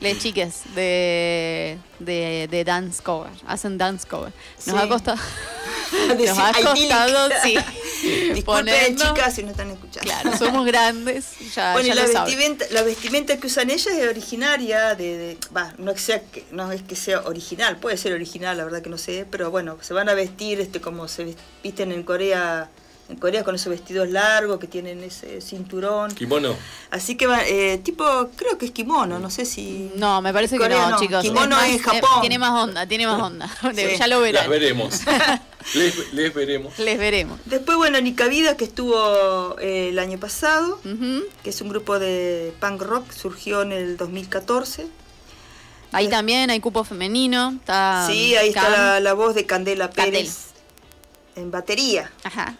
Las 0.00 0.18
chicas 0.18 0.60
de, 0.74 1.78
de, 2.00 2.48
de 2.50 2.64
dance 2.64 3.00
cover, 3.02 3.30
hacen 3.46 3.78
dance 3.78 4.08
cover. 4.08 4.32
Nos 4.66 4.76
Sí. 4.76 4.82
ha 4.82 4.88
costado, 4.88 5.18
nos 6.18 6.38
ha 6.38 6.52
costado, 6.52 7.28
sí. 7.44 7.54
Disculpen, 8.02 8.44
ponernos- 8.44 9.14
chicas, 9.14 9.34
si 9.34 9.42
no 9.42 9.50
están 9.50 9.70
escuchando. 9.70 10.00
Claro, 10.10 10.36
somos 10.36 10.66
grandes, 10.66 11.26
ya, 11.54 11.72
Bueno, 11.72 11.88
ya 11.88 11.94
y 11.94 11.96
la 11.96 12.06
vestimenta, 12.22 12.64
la 12.70 12.82
vestimenta 12.82 13.36
que 13.38 13.46
usan 13.46 13.70
ellas 13.70 13.86
es 13.86 14.08
originaria 14.08 14.94
de, 14.94 15.16
de- 15.18 15.38
va, 15.56 15.72
no, 15.78 15.90
es 15.90 15.96
que 15.96 16.02
sea, 16.02 16.20
que- 16.22 16.44
no 16.50 16.70
es 16.72 16.82
que 16.82 16.96
sea 16.96 17.20
original, 17.22 17.76
puede 17.78 17.96
ser 17.96 18.12
original, 18.12 18.56
la 18.56 18.64
verdad 18.64 18.82
que 18.82 18.90
no 18.90 18.98
sé, 18.98 19.26
pero 19.30 19.50
bueno, 19.50 19.76
se 19.80 19.94
van 19.94 20.08
a 20.08 20.14
vestir 20.14 20.60
este 20.60 20.80
como 20.80 21.08
se 21.08 21.34
visten 21.62 21.92
en 21.92 22.02
Corea, 22.02 22.68
en 23.08 23.16
Corea 23.16 23.44
con 23.44 23.54
esos 23.54 23.68
vestidos 23.68 24.08
largos 24.08 24.58
que 24.58 24.66
tienen 24.66 25.02
ese 25.02 25.40
cinturón. 25.42 26.14
Kimono. 26.14 26.56
Así 26.90 27.16
que 27.16 27.26
va, 27.26 27.40
eh, 27.46 27.78
tipo, 27.82 28.04
creo 28.36 28.56
que 28.56 28.64
es 28.66 28.70
kimono, 28.70 29.18
no 29.18 29.28
sé 29.28 29.44
si 29.44 29.90
No, 29.96 30.22
me 30.22 30.32
parece 30.32 30.56
que 30.56 30.68
no, 30.68 30.96
chicos. 30.98 31.22
Kimono 31.22 31.60
Es 31.60 31.68
en 31.70 31.74
eh, 31.76 31.78
Japón. 31.80 32.20
tiene 32.20 32.38
más 32.38 32.52
onda, 32.52 32.86
tiene 32.86 33.06
más 33.06 33.20
onda. 33.22 33.48
Sí. 33.74 33.82
Ya 33.98 34.06
lo 34.06 34.20
verán. 34.20 34.42
Las 34.44 34.48
veremos. 34.48 35.00
les, 35.74 36.12
les 36.12 36.34
veremos. 36.34 36.78
Les 36.78 36.98
veremos. 36.98 37.40
Después, 37.44 37.76
bueno, 37.76 38.00
Nica 38.00 38.28
Vida, 38.28 38.56
que 38.56 38.64
estuvo 38.64 39.58
eh, 39.58 39.88
el 39.90 39.98
año 39.98 40.18
pasado, 40.18 40.80
que 41.42 41.50
es 41.50 41.60
un 41.60 41.68
grupo 41.68 41.98
de 41.98 42.52
punk 42.60 42.82
rock, 42.82 43.10
surgió 43.12 43.62
en 43.62 43.72
el 43.72 43.96
2014. 43.96 44.86
Ahí 45.92 46.08
también 46.08 46.50
hay 46.50 46.60
cupo 46.60 46.84
femenino. 46.84 47.54
Está 47.58 48.06
sí, 48.10 48.34
ahí 48.36 48.48
está 48.48 48.68
la, 48.70 49.00
la 49.00 49.12
voz 49.12 49.34
de 49.34 49.44
Candela 49.44 49.90
Candela. 49.90 50.18
Pérez 50.18 50.52
en 51.36 51.50
batería. 51.50 52.10
Ajá. 52.24 52.56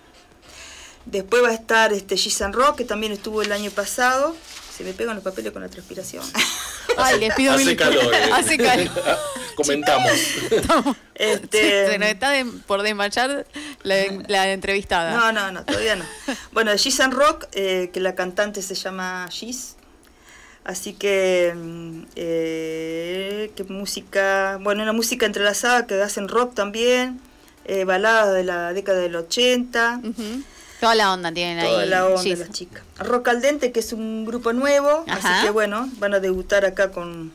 Después 1.05 1.43
va 1.43 1.49
a 1.49 1.55
estar 1.55 1.93
este 1.93 2.17
Gisan 2.17 2.53
Rock, 2.53 2.77
que 2.77 2.85
también 2.85 3.13
estuvo 3.13 3.43
el 3.43 3.53
año 3.53 3.71
pasado. 3.71 4.37
Se 4.77 4.85
me 4.85 4.93
pegan 4.93 5.15
los 5.17 5.25
papeles 5.25 5.53
con 5.53 5.63
la 5.63 5.69
transpiración. 5.69 6.25
Ay, 6.97 7.21
les 7.21 7.35
pido 7.35 7.53
Hace 7.53 7.65
mil 7.65 7.77
calor. 7.77 8.15
eh. 8.15 8.31
Hace 8.33 8.57
calor. 8.59 8.89
Comentamos. 9.57 10.11
este, 11.15 11.89
Se 11.91 11.99
nos 11.99 12.09
está 12.09 12.31
de- 12.31 12.47
por 12.67 12.83
desmayar 12.83 13.47
la, 13.83 13.97
la 14.29 14.51
entrevistada. 14.53 15.13
No, 15.15 15.31
no, 15.33 15.53
no, 15.53 15.65
todavía 15.65 15.97
no. 15.97 16.05
Bueno, 16.53 16.73
Gisan 16.77 17.13
Rock, 17.13 17.47
eh, 17.53 17.91
que 17.93 18.01
la 18.01 18.15
cantante 18.15 18.63
se 18.63 18.75
llama 18.75 19.29
Giz. 19.31 19.77
Así 20.65 20.93
que, 20.95 21.53
mm, 21.55 22.03
eh, 22.17 23.53
qué 23.57 23.65
música, 23.65 24.59
bueno, 24.63 24.83
una 24.85 24.93
música 24.93 25.27
entrelazada 25.27 25.87
que 25.87 26.01
hacen 26.01 26.29
rock 26.29 26.55
también, 26.55 27.21
eh, 27.65 27.85
baladas 27.85 28.33
de 28.35 28.45
la 28.45 28.73
década 28.73 29.01
del 29.01 29.17
80, 29.17 30.01
Ujú. 30.03 30.43
Toda 30.83 30.97
la 30.97 31.13
onda 31.13 31.31
tienen 31.33 31.65
toda 31.65 31.83
ahí. 31.83 31.89
la 31.89 32.07
onda 32.07 32.23
las 32.37 32.51
chicas. 32.51 32.83
Rock 32.99 33.29
al 33.29 33.41
Dente, 33.41 33.71
que 33.71 33.79
es 33.79 33.93
un 33.93 34.25
grupo 34.25 34.53
nuevo, 34.53 35.05
Ajá. 35.07 35.37
así 35.37 35.47
que 35.47 35.51
bueno, 35.53 35.89
van 35.99 36.13
a 36.15 36.19
debutar 36.19 36.65
acá 36.65 36.91
con, 36.91 37.31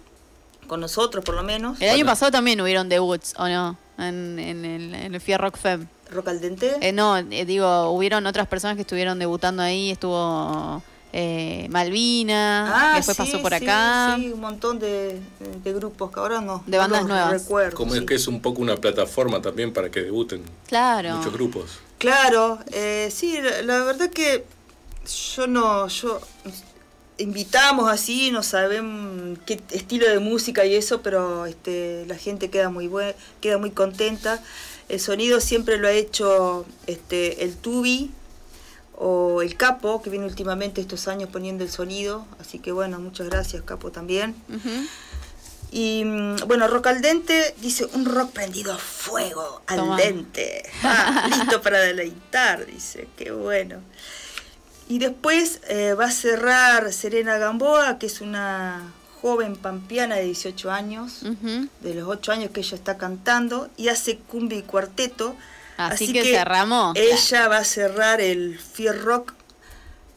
con 0.67 0.81
nosotros 0.81 1.23
por 1.23 1.33
lo 1.33 1.43
menos. 1.43 1.79
El 1.79 1.89
año 1.91 2.05
pasado 2.05 2.29
también 2.29 2.59
hubieron 2.59 2.89
debuts, 2.89 3.33
¿o 3.37 3.47
no? 3.47 3.77
En, 3.97 4.37
en 4.37 4.65
el, 4.65 4.93
en 4.95 5.15
el 5.15 5.21
Fier 5.21 5.39
Rock 5.39 5.55
Fem. 5.57 5.87
Rock 6.11 6.27
al 6.27 6.41
Dente. 6.41 6.75
Eh, 6.81 6.91
no, 6.91 7.17
eh, 7.17 7.45
digo, 7.45 7.89
hubieron 7.91 8.25
otras 8.25 8.47
personas 8.47 8.75
que 8.75 8.81
estuvieron 8.81 9.17
debutando 9.17 9.63
ahí. 9.63 9.91
Estuvo 9.91 10.83
eh, 11.13 11.67
Malvina, 11.69 12.93
después 12.97 13.17
Ah, 13.17 13.23
sí, 13.25 13.31
pasó 13.31 13.41
por 13.41 13.51
sí, 13.57 13.63
acá. 13.63 14.15
Sí, 14.17 14.29
un 14.33 14.41
montón 14.41 14.77
de, 14.77 15.21
de 15.63 15.73
grupos 15.73 16.11
que 16.11 16.19
ahora 16.19 16.41
no. 16.41 16.63
De 16.67 16.75
no 16.75 16.83
bandas 16.83 16.99
los 17.03 17.09
nuevas. 17.09 17.31
recuerdo, 17.43 17.77
Como 17.77 17.93
sí. 17.93 17.99
es 17.99 18.05
que 18.05 18.15
es 18.15 18.27
un 18.27 18.41
poco 18.41 18.61
una 18.61 18.75
plataforma 18.75 19.41
también 19.41 19.71
para 19.71 19.89
que 19.89 20.01
debuten 20.01 20.43
Claro. 20.67 21.15
muchos 21.15 21.31
grupos. 21.31 21.79
Claro, 21.97 22.59
eh, 22.71 23.09
sí, 23.11 23.39
la, 23.41 23.83
verdad 23.83 24.09
que 24.09 24.45
yo 25.35 25.47
no, 25.47 25.87
yo 25.87 26.21
invitamos 27.17 27.91
así, 27.91 28.29
no 28.29 28.43
sabemos 28.43 29.39
qué 29.47 29.59
estilo 29.71 30.07
de 30.07 30.19
música 30.19 30.63
y 30.65 30.75
eso, 30.75 31.01
pero 31.01 31.47
este, 31.47 32.05
la 32.07 32.15
gente 32.15 32.51
queda 32.51 32.69
muy 32.69 32.87
buen, 32.87 33.15
queda 33.41 33.57
muy 33.57 33.71
contenta. 33.71 34.43
El 34.89 34.99
sonido 34.99 35.41
siempre 35.41 35.77
lo 35.77 35.87
ha 35.87 35.91
hecho 35.91 36.65
este, 36.85 37.43
el 37.43 37.55
Tubi 37.57 38.11
o 38.95 39.41
el 39.41 39.55
Capo, 39.57 40.01
que 40.03 40.11
viene 40.11 40.25
últimamente 40.25 40.81
estos 40.81 41.07
años 41.07 41.29
poniendo 41.31 41.63
el 41.63 41.71
sonido, 41.71 42.27
así 42.39 42.59
que 42.59 42.71
bueno, 42.71 42.99
muchas 42.99 43.27
gracias 43.27 43.63
Capo 43.63 43.91
también. 43.91 44.35
Y 45.71 46.03
mm, 46.05 46.47
bueno, 46.47 46.67
rock 46.67 46.87
al 46.87 47.01
dente 47.01 47.53
dice 47.59 47.85
un 47.93 48.05
rock 48.05 48.31
prendido 48.31 48.73
a 48.73 48.77
fuego, 48.77 49.61
al 49.67 49.77
Toma. 49.77 49.97
dente. 49.97 50.63
Ah, 50.83 51.27
listo 51.29 51.61
para 51.61 51.79
deleitar, 51.79 52.65
dice, 52.65 53.07
qué 53.17 53.31
bueno. 53.31 53.81
Y 54.89 54.99
después 54.99 55.59
eh, 55.67 55.93
va 55.93 56.05
a 56.05 56.11
cerrar 56.11 56.93
Serena 56.93 57.37
Gamboa, 57.37 57.99
que 57.99 58.05
es 58.05 58.21
una 58.21 58.93
joven 59.21 59.57
pampeana 59.57 60.15
de 60.15 60.23
18 60.25 60.71
años, 60.71 61.23
de 61.81 61.93
los 61.93 62.07
8 62.07 62.31
años 62.31 62.51
que 62.51 62.61
ella 62.61 62.75
está 62.75 62.97
cantando, 62.97 63.69
y 63.75 63.89
hace 63.89 64.17
cumbia 64.17 64.59
y 64.59 64.61
cuarteto. 64.61 65.35
Así 65.75 66.13
que 66.13 66.23
cerramos. 66.23 66.95
Ella 66.95 67.47
va 67.49 67.57
a 67.57 67.63
cerrar 67.65 68.21
el 68.21 68.57
Fier 68.57 69.01
Rock, 69.03 69.33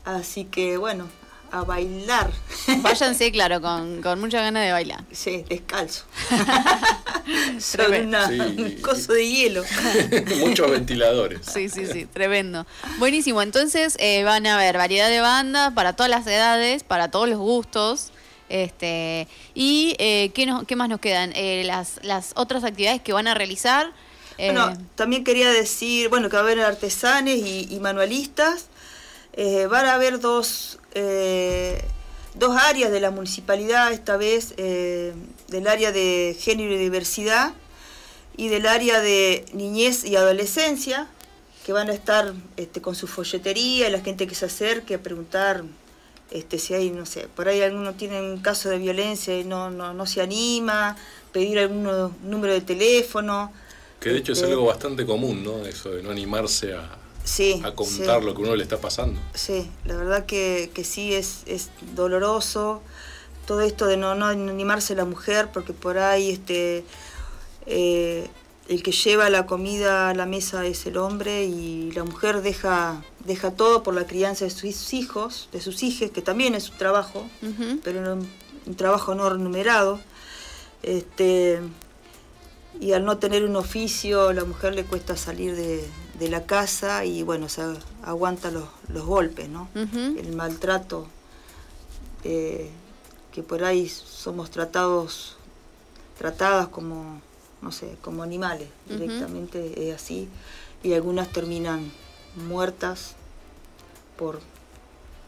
así 0.05 0.45
que 0.45 0.77
bueno, 0.77 1.09
a 1.53 1.63
bailar. 1.65 2.31
Váyanse, 2.79 3.31
claro, 3.33 3.61
con, 3.61 4.01
con 4.03 4.21
mucha 4.21 4.41
ganas 4.41 4.65
de 4.65 4.73
bailar. 4.73 5.05
Sí, 5.13 5.45
descalzo. 5.49 6.05
Sobre 7.61 7.87
Tremendo. 8.07 8.19
una- 8.19 8.29
Sí. 8.29 8.41
un 8.63 8.71
coso 8.83 9.13
de 9.13 9.29
hielo. 9.29 9.63
Muchos 10.39 10.71
ventiladores. 10.71 11.41
Sí, 11.43 11.69
sí, 11.69 11.87
sí, 11.87 12.07
tremendo. 12.07 12.67
Buenísimo, 12.99 13.43
entonces 13.43 13.97
eh, 13.99 14.25
van 14.25 14.47
a 14.47 14.55
haber 14.57 14.77
variedad 14.77 15.09
de 15.09 15.21
bandas 15.21 15.73
para 15.75 15.95
todas 15.95 16.11
las 16.11 16.27
edades, 16.27 16.83
para 16.85 17.11
todos 17.11 17.29
los 17.29 17.39
gustos. 17.39 18.11
Este, 18.49 19.29
y 19.55 19.95
eh, 19.99 20.31
¿qué, 20.35 20.47
nos- 20.47 20.65
¿qué 20.65 20.75
más 20.77 20.89
nos 20.89 21.01
quedan? 21.01 21.33
Eh, 21.37 21.63
las, 21.65 22.01
las 22.03 22.33
otras 22.35 22.65
actividades 22.65 23.01
que 23.01 23.13
van 23.13 23.29
a 23.29 23.35
realizar. 23.35 23.93
Bueno, 24.39 24.73
también 24.95 25.23
quería 25.23 25.51
decir, 25.51 26.09
bueno, 26.09 26.31
que 26.31 26.37
va 26.37 26.41
a 26.41 26.45
haber 26.45 26.61
artesanes 26.61 27.37
y, 27.47 27.69
y 27.71 27.79
manualistas. 27.79 28.70
Eh, 29.35 29.67
van 29.67 29.87
a 29.87 29.95
haber 29.95 30.21
dos, 30.21 30.79
eh, 30.95 31.83
dos 32.35 32.57
áreas 32.57 32.91
de 32.91 33.01
la 33.01 33.11
municipalidad, 33.11 33.93
esta 33.93 34.17
vez 34.17 34.55
eh, 34.57 35.13
del 35.49 35.67
área 35.69 35.93
de 35.93 36.37
género 36.39 36.75
y 36.75 36.79
diversidad 36.79 37.53
y 38.37 38.49
del 38.49 38.67
área 38.67 39.01
de 39.01 39.45
niñez 39.53 40.05
y 40.05 40.17
adolescencia, 40.17 41.09
que 41.65 41.73
van 41.73 41.91
a 41.91 41.93
estar 41.93 42.33
este, 42.57 42.81
con 42.81 42.95
su 42.95 43.07
folletería 43.07 43.89
y 43.89 43.93
la 43.93 44.01
gente 44.01 44.27
que 44.27 44.35
se 44.35 44.47
acerque 44.47 44.95
a 44.95 45.03
preguntar 45.03 45.63
este, 46.31 46.59
si 46.59 46.75
hay, 46.75 46.91
no 46.91 47.07
sé, 47.07 47.29
por 47.35 47.49
ahí 47.49 47.61
alguno 47.61 47.95
tiene 47.95 48.21
un 48.21 48.39
caso 48.39 48.69
de 48.69 48.79
violencia 48.79 49.39
y 49.39 49.45
no, 49.45 49.71
no, 49.71 49.93
no 49.93 50.07
se 50.07 50.23
anima, 50.23 50.97
pedir 51.33 51.59
algún 51.59 52.15
número 52.23 52.53
de 52.53 52.61
teléfono. 52.61 53.53
Que 53.99 54.11
de 54.11 54.19
hecho 54.19 54.33
es 54.33 54.39
Este, 54.39 54.51
algo 54.51 54.67
bastante 54.67 55.05
común, 55.05 55.45
¿no? 55.45 55.67
Eso 55.67 55.91
de 55.91 56.03
no 56.03 56.11
animarse 56.11 56.73
a, 56.73 57.00
Sí, 57.25 57.61
a 57.65 57.75
contar 57.75 58.21
sí. 58.21 58.27
lo 58.27 58.35
que 58.35 58.43
uno 58.43 58.57
le 58.57 58.63
está 58.63 58.79
pasando. 58.79 59.21
Sí, 59.35 59.71
la 59.85 59.97
verdad 59.97 60.27
que, 60.27 60.71
que 60.75 60.85
sí 60.85 61.15
es, 61.15 61.43
es 61.47 61.71
doloroso 61.95 62.83
todo 63.47 63.63
esto 63.63 63.87
de 63.87 63.97
no, 63.97 64.15
no 64.15 64.27
animarse 64.27 64.95
la 64.95 65.05
mujer, 65.05 65.51
porque 65.53 65.73
por 65.73 65.99
ahí 65.99 66.31
este 66.31 66.85
eh, 67.67 68.29
el 68.69 68.85
que 68.85 68.93
lleva 68.93 69.29
la 69.29 69.47
comida 69.47 70.11
a 70.11 70.15
la 70.15 70.25
mesa 70.25 70.65
es 70.65 70.87
el 70.87 70.97
hombre 70.97 71.47
y 71.47 71.91
la 71.91 72.05
mujer 72.05 72.43
deja, 72.43 73.03
deja 73.25 73.51
todo 73.51 73.83
por 73.83 73.95
la 73.95 74.07
crianza 74.07 74.45
de 74.45 74.53
sus 74.53 74.95
hijos, 74.95 75.49
de 75.51 75.61
sus 75.61 75.83
hijas, 75.83 76.13
que 76.13 76.23
también 76.23 76.55
es 76.55 76.71
un 76.71 76.79
trabajo, 76.79 77.27
pero 77.83 78.15
un 78.15 78.77
trabajo 78.77 79.17
no 79.17 79.29
remunerado. 79.29 79.99
Este, 80.85 81.61
y 82.81 82.93
al 82.93 83.05
no 83.05 83.19
tener 83.19 83.45
un 83.45 83.57
oficio, 83.57 84.29
a 84.29 84.33
la 84.33 84.45
mujer 84.45 84.77
le 84.77 84.85
cuesta 84.85 85.17
salir 85.17 85.57
de, 85.57 85.85
de 86.21 86.29
la 86.29 86.45
casa 86.45 87.07
y 87.07 87.23
bueno, 87.23 87.49
se 87.49 87.63
aguanta 88.03 88.51
los, 88.51 88.69
los 88.89 89.07
golpes, 89.07 89.49
¿no? 89.49 89.69
El 89.75 90.37
maltrato, 90.37 91.07
eh, 92.25 92.71
que 93.33 93.43
por 93.43 93.65
ahí 93.65 93.89
somos 93.89 94.51
tratados, 94.51 95.39
tratadas 96.19 96.69
como, 96.69 97.23
no 97.63 97.73
sé, 97.73 97.97
como 98.03 98.23
animales, 98.23 98.69
directamente 98.87 99.89
es 99.89 99.97
así, 99.97 100.29
y 100.83 100.93
algunas 100.93 101.29
terminan 101.29 101.91
muertas 102.37 103.15
por, 104.19 104.41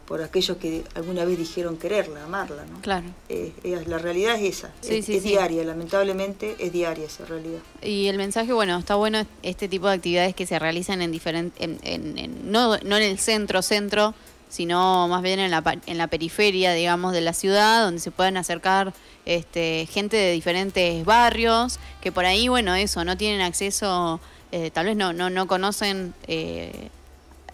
por 0.07 0.21
aquellos 0.21 0.57
que 0.57 0.83
alguna 0.95 1.23
vez 1.25 1.37
dijeron 1.37 1.77
quererla, 1.77 2.23
amarla, 2.25 2.65
¿no? 2.65 2.81
Claro. 2.81 3.05
Eh, 3.29 3.53
eh, 3.63 3.81
la 3.87 3.97
realidad 3.97 4.35
es 4.35 4.57
esa, 4.57 4.71
Sí, 4.81 4.95
es, 4.97 5.05
sí, 5.05 5.15
es 5.15 5.23
sí. 5.23 5.29
diaria, 5.29 5.63
lamentablemente 5.63 6.55
es 6.59 6.73
diaria 6.73 7.05
esa 7.05 7.23
realidad. 7.25 7.59
Y 7.81 8.07
el 8.07 8.17
mensaje, 8.17 8.51
bueno, 8.51 8.77
está 8.77 8.95
bueno 8.95 9.25
este 9.43 9.67
tipo 9.69 9.87
de 9.87 9.93
actividades 9.95 10.35
que 10.35 10.45
se 10.45 10.59
realizan 10.59 11.01
en 11.01 11.11
diferentes, 11.11 11.61
en, 11.63 11.79
en- 11.83 12.17
en- 12.17 12.51
no, 12.51 12.77
no 12.79 12.97
en 12.97 13.03
el 13.03 13.17
centro, 13.17 13.61
centro, 13.61 14.13
sino 14.49 15.07
más 15.07 15.21
bien 15.23 15.39
en 15.39 15.49
la, 15.51 15.63
en 15.87 15.97
la 15.97 16.07
periferia, 16.07 16.73
digamos, 16.73 17.13
de 17.13 17.21
la 17.21 17.33
ciudad, 17.33 17.85
donde 17.85 17.99
se 18.01 18.11
puedan 18.11 18.35
acercar 18.37 18.93
este, 19.25 19.87
gente 19.89 20.17
de 20.17 20.31
diferentes 20.33 21.05
barrios, 21.05 21.79
que 22.01 22.11
por 22.11 22.25
ahí, 22.25 22.49
bueno, 22.49 22.75
eso, 22.75 23.03
no 23.05 23.15
tienen 23.17 23.39
acceso, 23.41 24.19
eh, 24.51 24.69
tal 24.69 24.85
vez 24.87 24.97
no, 24.97 25.13
no, 25.13 25.29
no 25.29 25.47
conocen 25.47 26.13
eh, 26.27 26.89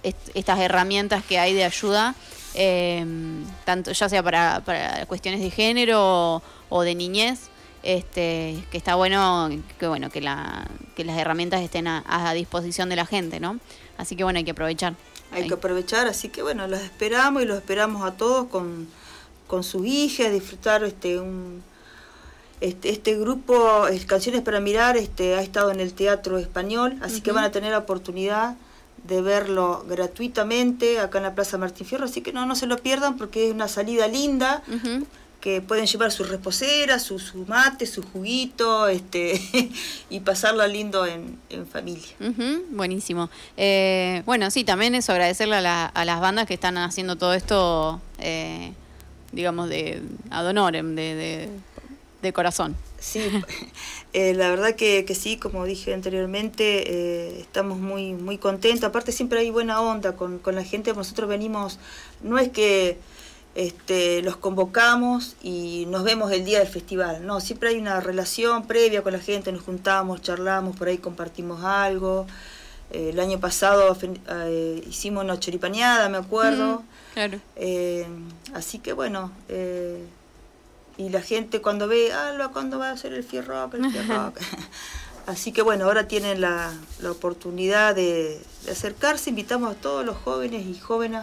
est- 0.03 0.29
estas 0.34 0.60
herramientas 0.60 1.24
que 1.24 1.38
hay 1.39 1.53
de 1.53 1.63
ayuda, 1.63 2.15
eh, 2.53 3.06
tanto 3.65 3.91
ya 3.91 4.10
sea 4.10 4.24
para, 4.24 4.62
para 4.65 5.06
cuestiones 5.06 5.41
de 5.41 5.50
género 5.51 6.00
o, 6.01 6.41
o 6.70 6.82
de 6.82 6.96
niñez, 6.96 7.50
este, 7.84 8.63
que 8.72 8.77
está 8.77 8.96
bueno 8.96 9.50
que 9.79 9.88
bueno 9.88 10.10
que 10.10 10.20
la 10.22 10.68
que 10.96 11.03
las 11.06 11.18
herramientas 11.18 11.62
estén 11.62 11.88
a, 11.88 12.03
a 12.08 12.34
disposición 12.34 12.89
de 12.89 12.96
la 12.98 13.06
gente, 13.06 13.39
¿no? 13.39 13.60
Así 13.98 14.15
que 14.15 14.24
bueno 14.24 14.38
hay 14.38 14.44
que 14.46 14.51
aprovechar. 14.51 14.96
Hay 15.32 15.44
Ahí. 15.44 15.48
que 15.48 15.53
aprovechar, 15.53 16.08
así 16.08 16.29
que 16.29 16.41
bueno, 16.41 16.68
los 16.68 16.82
esperamos 16.82 17.44
y 17.44 17.46
los 17.46 17.58
esperamos 17.58 18.03
a 18.03 18.13
todos 18.18 18.48
con, 18.48 18.88
con 19.48 19.63
sus 19.63 19.86
hijas, 19.86 20.32
disfrutar 20.32 20.84
este 20.84 21.20
un 21.20 21.63
este, 22.62 22.89
este 22.89 23.15
grupo 23.15 23.88
eh, 23.88 24.06
Canciones 24.06 24.41
para 24.41 24.60
Mirar 24.60 24.98
este, 24.98 25.36
ha 25.36 25.41
estado 25.41 25.72
en 25.72 25.79
el 25.79 25.94
Teatro 25.94 26.38
Español, 26.38 26.98
así 27.01 27.22
que 27.22 27.32
van 27.32 27.46
a 27.46 27.51
tener 27.51 27.72
la 27.72 27.77
oportunidad 27.77 28.56
de 29.03 29.22
verlo 29.22 29.86
gratuitamente 29.88 31.00
acá 31.00 31.18
en 31.20 31.24
la 31.25 31.36
Plaza 31.36 31.58
Martín 31.58 31.86
Fierro, 31.88 32.06
así 32.06 32.22
que 32.22 32.34
no, 32.34 32.46
no 32.46 32.56
se 32.56 32.68
lo 32.68 32.77
pierdan 32.77 33.18
porque 33.18 33.48
es 33.48 33.53
una 33.53 33.68
salida 33.68 34.08
linda, 34.08 34.63
que 35.41 35.62
pueden 35.62 35.86
llevar 35.86 36.12
sus 36.12 36.27
reposeras, 36.27 37.01
su, 37.03 37.18
su 37.18 37.46
mate, 37.46 37.86
su 37.86 38.03
juguito, 38.03 38.88
este, 38.89 39.39
y 40.10 40.20
pasarla 40.20 40.68
lindo 40.68 41.06
en, 41.06 41.38
en 41.50 41.65
familia. 41.65 42.10
Buenísimo. 42.72 43.29
Eh, 43.56 44.22
bueno, 44.25 44.51
sí, 44.51 44.63
también 44.65 44.96
eso, 44.96 45.13
agradecerle 45.13 45.56
a, 45.56 45.62
la- 45.62 45.86
a 45.86 46.03
las 46.06 46.20
bandas 46.20 46.46
que 46.46 46.56
están 46.56 46.77
haciendo 46.77 47.15
todo 47.15 47.34
esto, 47.34 48.01
eh, 48.20 48.74
digamos, 49.32 49.70
de 49.70 50.01
ad 50.29 50.46
honorem, 50.46 50.96
de, 50.96 51.15
de, 51.15 51.50
de 52.22 52.34
corazón. 52.34 52.75
Sí, 53.00 53.22
eh, 54.13 54.34
la 54.34 54.50
verdad 54.50 54.75
que, 54.75 55.06
que 55.06 55.15
sí, 55.15 55.38
como 55.38 55.65
dije 55.65 55.94
anteriormente, 55.94 56.84
eh, 56.91 57.39
estamos 57.41 57.79
muy, 57.79 58.13
muy 58.13 58.38
contentos. 58.38 58.84
Aparte 58.84 59.12
siempre 59.12 59.39
hay 59.39 59.50
buena 59.50 59.82
onda 59.82 60.15
con, 60.15 60.39
con 60.39 60.56
la 60.56 60.63
gente. 60.63 60.94
Nosotros 60.94 61.29
venimos, 61.29 61.79
no 62.22 62.38
es 62.38 62.50
que 62.50 62.98
este, 63.56 64.22
los 64.22 64.38
convocamos 64.38 65.36
y 65.41 65.86
nos 65.89 66.03
vemos 66.03 66.32
el 66.32 66.46
día 66.46 66.60
del 66.60 66.68
festival, 66.68 67.25
no, 67.25 67.39
siempre 67.39 67.70
hay 67.70 67.77
una 67.77 68.00
relación 68.00 68.68
previa 68.68 69.01
con 69.01 69.12
la 69.13 69.20
gente, 69.20 69.51
nos 69.51 69.63
juntamos, 69.63 70.22
charlamos, 70.22 70.77
por 70.77 70.88
ahí 70.88 70.98
compartimos 70.98 71.63
algo. 71.63 72.27
Eh, 72.91 73.10
el 73.12 73.20
año 73.20 73.39
pasado 73.39 73.98
eh, 74.29 74.84
hicimos 74.88 75.24
una 75.24 75.39
choripaneada, 75.39 76.10
me 76.10 76.18
acuerdo. 76.18 76.79
Mm, 76.79 77.13
claro. 77.13 77.39
Eh, 77.56 78.08
así 78.53 78.79
que 78.79 78.94
bueno, 78.94 79.32
eh, 79.50 80.06
y 81.00 81.10
la 81.10 81.22
gente 81.22 81.62
cuando 81.62 81.88
ve, 81.88 82.13
Alba, 82.13 82.50
¿cuándo 82.50 82.77
va 82.77 82.89
a 82.89 82.91
hacer 82.91 83.13
el 83.13 83.24
Fierrock? 83.24 83.74
El 83.74 83.89
Fierrock? 83.91 84.38
así 85.27 85.51
que 85.51 85.62
bueno, 85.62 85.86
ahora 85.86 86.08
tienen 86.08 86.41
la, 86.41 86.74
la 87.01 87.12
oportunidad 87.12 87.96
de, 87.96 88.39
de 88.65 88.72
acercarse. 88.72 89.29
Invitamos 89.32 89.72
a 89.72 89.75
todos 89.75 90.06
los 90.06 90.18
jóvenes 90.18 90.65
y 90.68 90.77
jóvenes 90.79 91.22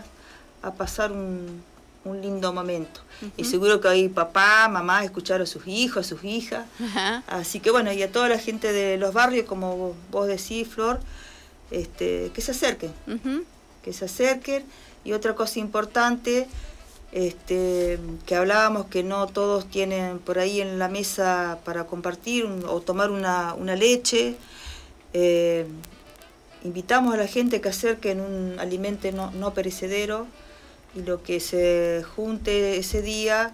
a 0.62 0.72
pasar 0.72 1.12
un, 1.12 1.62
un 2.04 2.20
lindo 2.22 2.52
momento. 2.52 3.00
Y 3.36 3.44
seguro 3.44 3.80
que 3.80 3.88
hay 3.88 4.08
papá, 4.08 4.68
mamá, 4.68 5.04
escuchar 5.04 5.40
a 5.42 5.46
sus 5.46 5.66
hijos, 5.66 6.06
a 6.06 6.08
sus 6.08 6.22
hijas. 6.24 6.66
Así 7.26 7.60
que 7.60 7.70
bueno, 7.70 7.92
y 7.92 8.02
a 8.02 8.10
toda 8.12 8.28
la 8.28 8.38
gente 8.38 8.72
de 8.72 8.96
los 8.98 9.12
barrios, 9.14 9.46
como 9.46 9.76
vos- 9.76 9.96
vos 10.10 10.26
decís, 10.28 10.68
Flor, 10.68 11.00
este, 11.70 12.30
que 12.34 12.40
se 12.40 12.52
acerquen 12.52 12.92
que 13.82 13.92
se 13.92 14.04
acerquen. 14.06 14.64
Y 15.04 15.12
otra 15.12 15.34
cosa 15.34 15.60
importante, 15.60 16.48
este, 17.16 17.98
que 18.26 18.34
hablábamos 18.36 18.86
que 18.86 19.02
no 19.02 19.26
todos 19.26 19.64
tienen 19.70 20.18
por 20.18 20.38
ahí 20.38 20.60
en 20.60 20.78
la 20.78 20.88
mesa 20.88 21.58
para 21.64 21.84
compartir 21.86 22.44
un- 22.44 22.62
o 22.66 22.80
tomar 22.82 23.10
una, 23.10 23.54
una 23.54 23.74
leche. 23.74 24.34
Eh, 25.14 25.64
invitamos 26.62 27.14
a 27.14 27.16
la 27.16 27.26
gente 27.26 27.62
que 27.62 27.70
acerquen 27.70 28.20
un 28.20 28.58
alimento 28.60 29.10
no, 29.12 29.30
no 29.30 29.54
perecedero 29.54 30.26
y 30.94 31.00
lo 31.02 31.22
que 31.22 31.40
se 31.40 32.04
junte 32.14 32.76
ese 32.76 33.00
día 33.00 33.52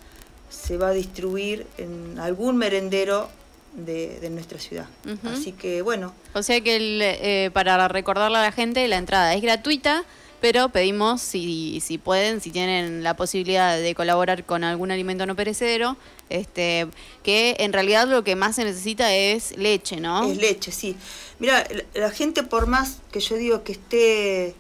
se 0.51 0.77
va 0.77 0.89
a 0.89 0.93
distribuir 0.93 1.67
en 1.79 2.19
algún 2.19 2.57
merendero 2.57 3.29
de, 3.75 4.19
de 4.21 4.29
nuestra 4.31 4.59
ciudad. 4.59 4.87
Así 5.25 5.53
que 5.53 5.83
bueno, 5.83 6.13
O 6.35 6.43
sea 6.43 6.61
que 6.61 6.75
el, 6.77 7.01
eh, 7.01 7.51
para 7.53 7.87
recordarle 7.89 8.39
a 8.39 8.43
la 8.43 8.53
gente, 8.53 8.87
la 8.89 8.97
entrada 8.99 9.35
es 9.35 9.41
gratuita, 9.41 10.05
pero 10.43 10.69
pedimos 10.69 11.23
si, 11.23 11.81
si 11.81 11.97
pueden, 11.97 12.41
si 12.43 12.51
tienen 12.51 13.03
la 13.03 13.17
posibilidad 13.17 13.79
de 13.79 13.95
colaborar 13.95 14.45
con 14.45 14.65
algún 14.65 14.91
alimento 14.91 15.25
no 15.25 15.35
perecedero, 15.37 15.97
este, 16.29 16.89
que 17.23 17.57
en 17.61 17.73
realidad 17.73 18.07
lo 18.09 18.25
que 18.25 18.37
más 18.37 18.57
se 18.57 18.65
necesita 18.65 19.15
es 19.15 19.57
leche, 19.57 20.01
¿no? 20.01 20.31
Es 20.31 20.37
leche, 20.37 20.73
sí. 20.73 20.97
Mira, 21.39 21.65
la, 21.95 22.11
gente 22.11 22.43
por 22.43 22.67
más 22.67 22.99
que 23.13 23.21
yo 23.21 23.37
digo 23.37 23.63
que 23.63 23.73
esté, 23.73 24.55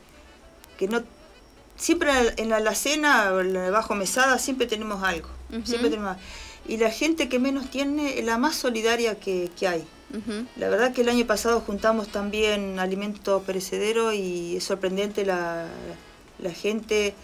que 0.79 0.87
no, 0.89 1.03
siempre 1.77 2.11
en 2.11 2.25
la- 2.27 2.33
en 2.37 2.49
la 2.49 2.57
alacena, 2.57 3.33
en 3.41 3.53
la 3.53 3.71
bajo 3.71 3.95
mesada, 3.95 4.39
siempre 4.39 4.67
tenemos 4.67 5.03
algo. 5.03 5.29
Siempre 5.65 5.91
tenemos 5.91 6.13
algo. 6.13 6.23
Y 6.69 6.77
la 6.77 6.91
gente 6.91 7.29
que 7.29 7.39
menos 7.39 7.71
tiene 7.71 8.19
es 8.19 8.25
la 8.25 8.39
más 8.39 8.55
solidaria 8.57 9.19
que, 9.19 9.51
que 9.59 9.69
hay. 9.69 9.85
La 10.57 10.69
verdad 10.69 10.93
que 10.93 11.01
el 11.01 11.09
año 11.09 11.27
pasado 11.27 11.61
juntamos 11.61 12.09
también 12.09 12.79
alimento 12.79 13.43
perecedero 13.43 14.13
y 14.13 14.57
es 14.57 14.65
sorprendente 14.65 15.25
la, 15.25 15.67
la 16.39 16.51
gente 16.51 17.15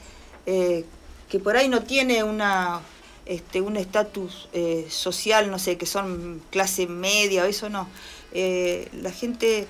eh, 0.46 0.86
que 1.28 1.38
por 1.38 1.56
ahí 1.56 1.68
no 1.68 1.82
tiene 1.82 2.22
una 2.24 2.80
este 3.26 3.60
un 3.60 3.76
estatus 3.76 4.48
eh, 4.54 4.86
social, 4.88 5.50
no 5.50 5.58
sé, 5.58 5.76
que 5.76 5.84
son 5.84 6.40
clase 6.50 6.86
media, 6.86 7.46
eso 7.46 7.68
no. 7.68 7.86
Eh, 8.32 8.88
la 9.02 9.12
gente 9.12 9.66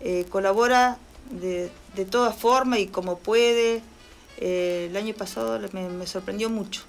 eh, 0.00 0.26
colabora 0.28 0.98
de, 1.30 1.70
de 1.94 2.04
todas 2.04 2.36
formas 2.36 2.80
y 2.80 2.88
como 2.88 3.18
puede. 3.18 3.80
El 4.38 4.94
año 4.98 5.14
pasado 5.14 5.58
me, 5.72 5.88
me 5.88 6.06
sorprendió 6.06 6.50
mucho. 6.50 6.82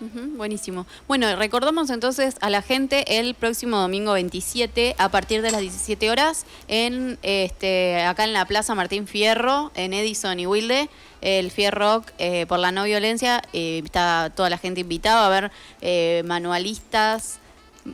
Buenísimo. 0.00 0.86
Bueno, 1.06 1.34
recordamos 1.36 1.90
entonces 1.90 2.36
a 2.40 2.50
la 2.50 2.62
gente 2.62 3.18
el 3.18 3.34
próximo 3.34 3.78
domingo 3.78 4.12
27 4.12 4.96
a 4.98 5.08
partir 5.08 5.40
de 5.40 5.50
las 5.50 5.60
17 5.60 6.10
horas 6.10 6.46
en 6.68 7.18
este 7.22 8.02
acá 8.02 8.24
en 8.24 8.32
la 8.32 8.44
Plaza 8.44 8.74
Martín 8.74 9.06
Fierro 9.06 9.70
en 9.74 9.92
Edison 9.92 10.38
y 10.40 10.46
Wilde 10.46 10.88
el 11.20 11.50
Fierrock 11.50 12.10
eh, 12.18 12.44
por 12.46 12.58
la 12.58 12.72
no 12.72 12.84
violencia 12.84 13.42
eh, 13.52 13.80
está 13.84 14.30
toda 14.34 14.50
la 14.50 14.58
gente 14.58 14.80
invitada 14.80 15.26
a 15.26 15.28
ver 15.30 15.52
eh, 15.80 16.22
manualistas 16.26 17.38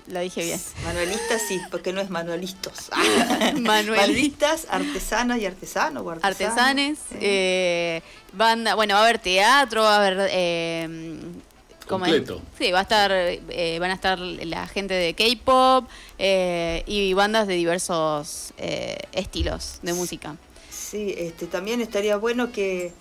lo 0.08 0.20
dije 0.20 0.42
bien 0.42 0.60
Manualistas 0.84 1.42
sí, 1.48 1.60
porque 1.70 1.92
no 1.92 2.00
es 2.00 2.10
manualistas. 2.10 2.90
Manualistas, 3.56 4.68
artesanas 4.70 5.38
y 5.38 5.46
artesanos. 5.46 6.06
artesanos. 6.06 6.24
artesanes 6.24 6.98
eh, 7.20 8.02
banda 8.32 8.74
bueno 8.74 8.94
va 8.94 9.00
a 9.00 9.02
haber 9.04 9.18
teatro 9.18 9.82
va 9.82 9.96
a 9.96 9.98
haber 9.98 10.28
eh. 10.30 11.20
Completo. 11.90 12.40
sí 12.58 12.72
va 12.72 12.80
a 12.80 12.82
estar 12.82 13.10
eh, 13.12 13.76
van 13.80 13.90
a 13.90 13.94
estar 13.94 14.18
la 14.18 14.66
gente 14.66 14.94
de 14.94 15.14
K-pop 15.14 15.88
eh, 16.18 16.82
y 16.86 17.12
bandas 17.14 17.46
de 17.46 17.54
diversos 17.54 18.52
eh, 18.58 18.96
estilos 19.12 19.80
de 19.82 19.92
música 19.92 20.36
Sí, 20.70 21.14
este, 21.16 21.46
también 21.46 21.80
estaría 21.80 22.16
bueno 22.16 22.50
que, 22.50 22.92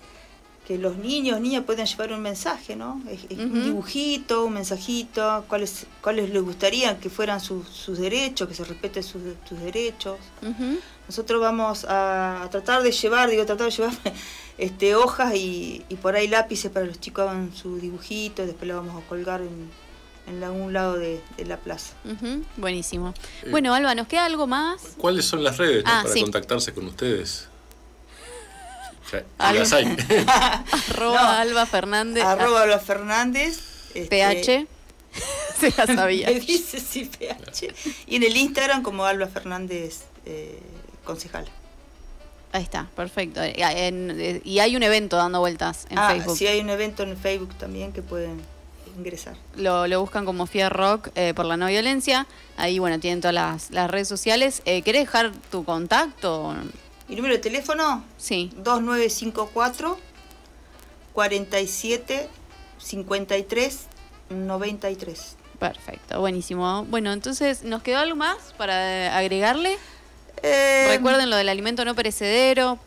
que 0.70 0.78
los 0.78 0.98
niños, 0.98 1.42
niñas 1.42 1.64
puedan 1.66 1.88
llevar 1.88 2.14
un 2.14 2.22
mensaje, 2.22 2.76
¿no? 2.76 3.02
Es- 3.10 3.26
es 3.28 3.40
Un 3.40 3.64
dibujito, 3.64 4.46
un 4.46 4.54
mensajito, 4.54 5.44
cuáles, 5.48 5.88
cuáles 6.00 6.30
les 6.30 6.44
gustaría 6.44 7.00
que 7.00 7.10
fueran 7.10 7.40
sus, 7.42 7.68
sus 7.68 7.98
derechos, 7.98 8.48
que 8.48 8.54
se 8.54 8.64
respeten 8.64 9.02
sus, 9.02 9.20
sus 9.48 9.60
derechos. 9.60 10.18
Nosotros 11.08 11.42
vamos 11.42 11.86
a, 11.86 12.44
a 12.44 12.50
tratar 12.52 12.84
de 12.84 12.92
llevar, 12.92 13.32
digo, 13.32 13.44
tratar 13.48 13.66
de 13.66 13.72
llevar 13.76 13.94
este, 14.60 14.94
hojas 14.94 15.34
y, 15.34 15.84
y 15.90 15.96
por 15.96 16.16
ahí 16.16 16.28
lápices 16.28 16.70
para 16.72 16.86
los 16.86 17.00
chicos 17.00 17.28
hagan 17.28 17.52
su 17.56 17.78
dibujito, 17.80 18.46
después 18.46 18.68
lo 18.68 18.76
vamos 18.76 19.02
a 19.04 19.08
colgar 19.10 19.42
en, 19.42 19.72
en 20.28 20.44
algún 20.44 20.72
lado 20.72 21.00
de, 21.00 21.20
de 21.36 21.46
la 21.46 21.58
plaza. 21.58 21.94
Buenísimo 22.58 23.16
Eh, 23.42 23.50
bueno 23.50 23.74
Alba 23.74 23.96
nos 23.96 24.06
queda 24.08 24.26
algo 24.26 24.46
más 24.46 24.94
¿Cuáles 25.00 25.26
son 25.26 25.44
las 25.44 25.58
redes 25.58 25.84
no, 25.84 25.90
Ah, 25.92 26.02
para 26.04 26.14
sí. 26.14 26.22
contactarse 26.22 26.74
con 26.76 26.86
ustedes? 26.86 27.48
Algo. 29.38 29.60
las 29.60 29.74
hay. 29.74 29.86
arroba 30.90 31.22
No. 31.22 31.30
Alba 31.30 31.66
Fernández 31.66 32.24
Arroba 32.24 32.66
los 32.66 32.82
Fernández. 32.84 33.60
este, 33.94 34.08
PH 34.08 34.68
se 35.60 35.74
la 35.78 35.86
sabía 35.88 36.28
Me 36.32 36.40
dice 36.40 36.80
sí, 36.80 37.06
PH. 37.18 37.74
Y 38.08 38.16
en 38.18 38.24
el 38.24 38.38
Instagram 38.38 38.84
como 38.84 39.06
Alba 39.06 39.28
Fernández 39.28 40.02
eh, 40.26 40.60
concejal. 41.04 41.46
ahí 42.52 42.64
está 42.64 42.88
perfecto 42.96 43.42
Eh, 43.42 43.56
en- 43.58 44.16
eh, 44.20 44.42
y 44.44 44.60
hay 44.60 44.76
un 44.76 44.84
evento 44.84 45.18
dando 45.18 45.40
vueltas 45.40 45.88
en 45.90 45.98
ah, 46.00 46.10
Facebook 46.12 46.38
sí 46.38 46.46
hay 46.48 46.60
un 46.60 46.70
evento 46.70 47.04
en 47.04 47.18
Facebook 47.18 47.54
también 47.56 47.92
que 47.94 48.02
pueden 48.02 48.40
ingresar. 48.98 49.36
lo, 49.56 49.88
lo 49.88 50.02
buscan 50.02 50.26
como 50.26 50.46
Fier 50.46 50.72
Rock 50.74 51.10
eh, 51.16 51.34
por 51.34 51.46
la 51.46 51.56
no 51.58 51.68
violencia. 51.68 52.28
Ahí, 52.58 52.80
bueno, 52.80 53.00
tienen 53.00 53.22
todas 53.22 53.34
las, 53.34 53.72
las 53.72 53.90
redes 53.90 54.10
sociales. 54.10 54.62
Eh, 54.66 54.82
¿Querés 54.82 55.04
dejar 55.06 55.32
tu 55.50 55.64
contacto? 55.64 56.54
¿Y 57.10 57.16
número 57.16 57.34
de 57.34 57.40
teléfono? 57.40 58.04
Sí. 58.18 58.52
2954 58.58 59.98
47 61.14 62.30
53 62.78 63.88
93. 64.30 65.36
Perfecto, 65.60 66.20
buenísimo. 66.20 66.86
Bueno, 66.86 67.12
entonces, 67.12 67.64
¿nos 67.64 67.82
quedó 67.82 67.98
algo 67.98 68.16
más 68.16 68.38
para 68.58 69.18
agregarle? 69.18 69.78
Eh, 70.42 70.86
Recuerden 70.90 71.30
lo 71.30 71.36
del 71.36 71.50
alimento 71.50 71.84
no 71.84 71.96
perecedero, 71.96 72.80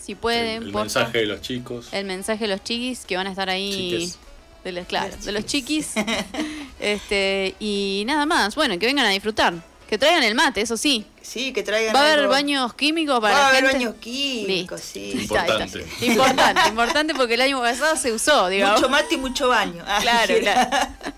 si 0.00 0.14
pueden. 0.14 0.62
el, 0.62 0.72
mensaje 0.72 1.18
de 1.18 1.26
los 1.26 1.42
chicos. 1.42 1.88
El 1.92 2.06
mensaje 2.06 2.46
de 2.46 2.48
los 2.48 2.64
chiquis 2.64 3.04
que 3.04 3.16
van 3.16 3.26
a 3.26 3.30
estar 3.30 3.50
ahí. 3.50 3.72
Chiques. 3.72 4.18
De 4.64 4.72
los, 4.72 4.86
claro, 4.86 5.14
Los 5.16 5.24
de 5.24 5.32
los 5.32 5.44
chiquis. 5.44 5.94
este, 6.80 7.54
y 7.60 8.04
nada 8.06 8.24
más. 8.26 8.54
Bueno, 8.54 8.78
que 8.78 8.86
vengan 8.86 9.06
a 9.06 9.10
disfrutar. 9.10 9.54
Que 9.90 9.98
traigan 9.98 10.22
el 10.22 10.36
mate, 10.36 10.60
eso 10.60 10.76
sí. 10.76 11.04
Sí, 11.20 11.52
que 11.52 11.64
traigan. 11.64 11.94
¿Va 11.94 11.98
a 12.00 12.04
haber 12.04 12.20
algo. 12.20 12.30
baños 12.30 12.72
químicos 12.74 13.18
para 13.20 13.34
Va 13.34 13.44
a 13.46 13.48
haber 13.48 13.62
gente? 13.64 13.78
baños 13.78 13.94
químicos, 14.00 14.80
sí. 14.80 15.12
Está, 15.22 15.40
está. 15.46 15.64
Importante. 15.64 16.06
Importante, 16.06 16.68
importante 16.68 17.14
porque 17.16 17.34
el 17.34 17.40
año 17.40 17.60
pasado 17.60 17.96
se 17.96 18.12
usó, 18.12 18.48
digamos. 18.48 18.76
Mucho 18.80 18.88
mate 18.88 19.14
y 19.16 19.18
mucho 19.18 19.48
baño. 19.48 19.84
Ah, 19.86 19.98
Claro, 20.00 20.34
claro. 20.40 20.70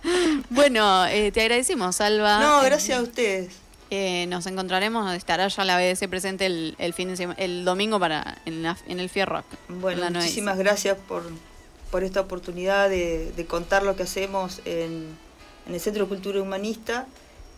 Bueno, 0.50 1.06
eh, 1.06 1.30
te 1.32 1.42
agradecimos, 1.42 2.00
Alba. 2.00 2.40
No, 2.40 2.62
Eh, 2.62 2.66
gracias 2.66 2.98
a 2.98 3.02
ustedes. 3.02 3.52
eh, 3.90 4.26
nos 4.28 4.46
encontraremos, 4.46 5.12
estará 5.14 5.48
ya 5.48 5.64
la 5.66 5.76
BDC 5.76 6.08
presente 6.08 6.46
el, 6.46 6.74
el 6.78 6.94
fin 6.94 7.08
de 7.08 7.16
sema- 7.16 7.34
el 7.36 7.64
domingo 7.66 8.00
para 8.00 8.38
en, 8.46 8.62
la- 8.62 8.78
en 8.88 9.00
el 9.00 9.10
Fierrock. 9.10 9.44
Bueno, 9.68 10.10
muchísimas 10.10 10.56
gracias 10.56 10.96
por, 11.08 11.24
por 11.90 12.04
esta 12.04 12.22
oportunidad 12.22 12.88
de, 12.88 13.32
de 13.36 13.44
contar 13.46 13.82
lo 13.82 13.96
que 13.96 14.04
hacemos 14.04 14.60
en, 14.64 15.08
en 15.66 15.74
el 15.74 15.80
Centro 15.80 16.04
de 16.04 16.08
Cultura 16.08 16.40
Humanista 16.40 17.06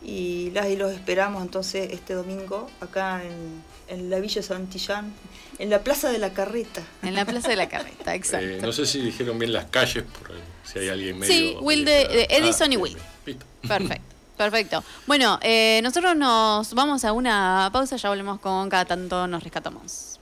y 0.04 0.50
las 0.52 0.68
y 0.68 0.76
los 0.76 0.92
esperamos 0.92 1.42
entonces 1.42 1.90
este 1.92 2.14
domingo 2.14 2.70
acá 2.80 3.22
en, 3.24 3.62
en 3.88 4.10
la 4.10 4.18
Villa 4.20 4.42
Santillán, 4.42 5.12
en 5.58 5.70
la 5.70 5.80
Plaza 5.80 6.10
de 6.10 6.18
la 6.18 6.32
Carreta. 6.32 6.82
En 7.02 7.14
la 7.14 7.24
Plaza 7.24 7.48
de 7.48 7.56
la 7.56 7.68
Carreta, 7.68 8.14
exacto. 8.20 8.46
Eh, 8.46 8.58
no 8.60 8.72
sé 8.72 8.86
si 8.86 9.00
dijeron 9.00 9.38
bien 9.38 9.52
las 9.52 9.66
calles, 9.66 10.04
por 10.04 10.32
ahí, 10.32 10.42
si 10.64 10.78
hay 10.78 10.88
alguien 10.88 11.18
medio. 11.18 11.32
Sí, 11.32 11.56
Will 11.60 11.84
de- 11.84 12.06
de 12.08 12.26
Edison 12.30 12.66
y 12.72 12.76
bien, 12.76 12.82
Will. 12.82 12.96
Listo. 13.26 13.46
Perfecto. 13.66 14.14
Perfecto. 14.36 14.84
Bueno, 15.06 15.38
eh, 15.42 15.80
nosotros 15.84 16.16
nos 16.16 16.74
vamos 16.74 17.04
a 17.04 17.12
una 17.12 17.70
pausa, 17.72 17.96
ya 17.96 18.08
volvemos 18.08 18.40
con 18.40 18.68
cada 18.68 18.84
tanto 18.84 19.26
nos 19.28 19.42
rescatamos. 19.44 20.18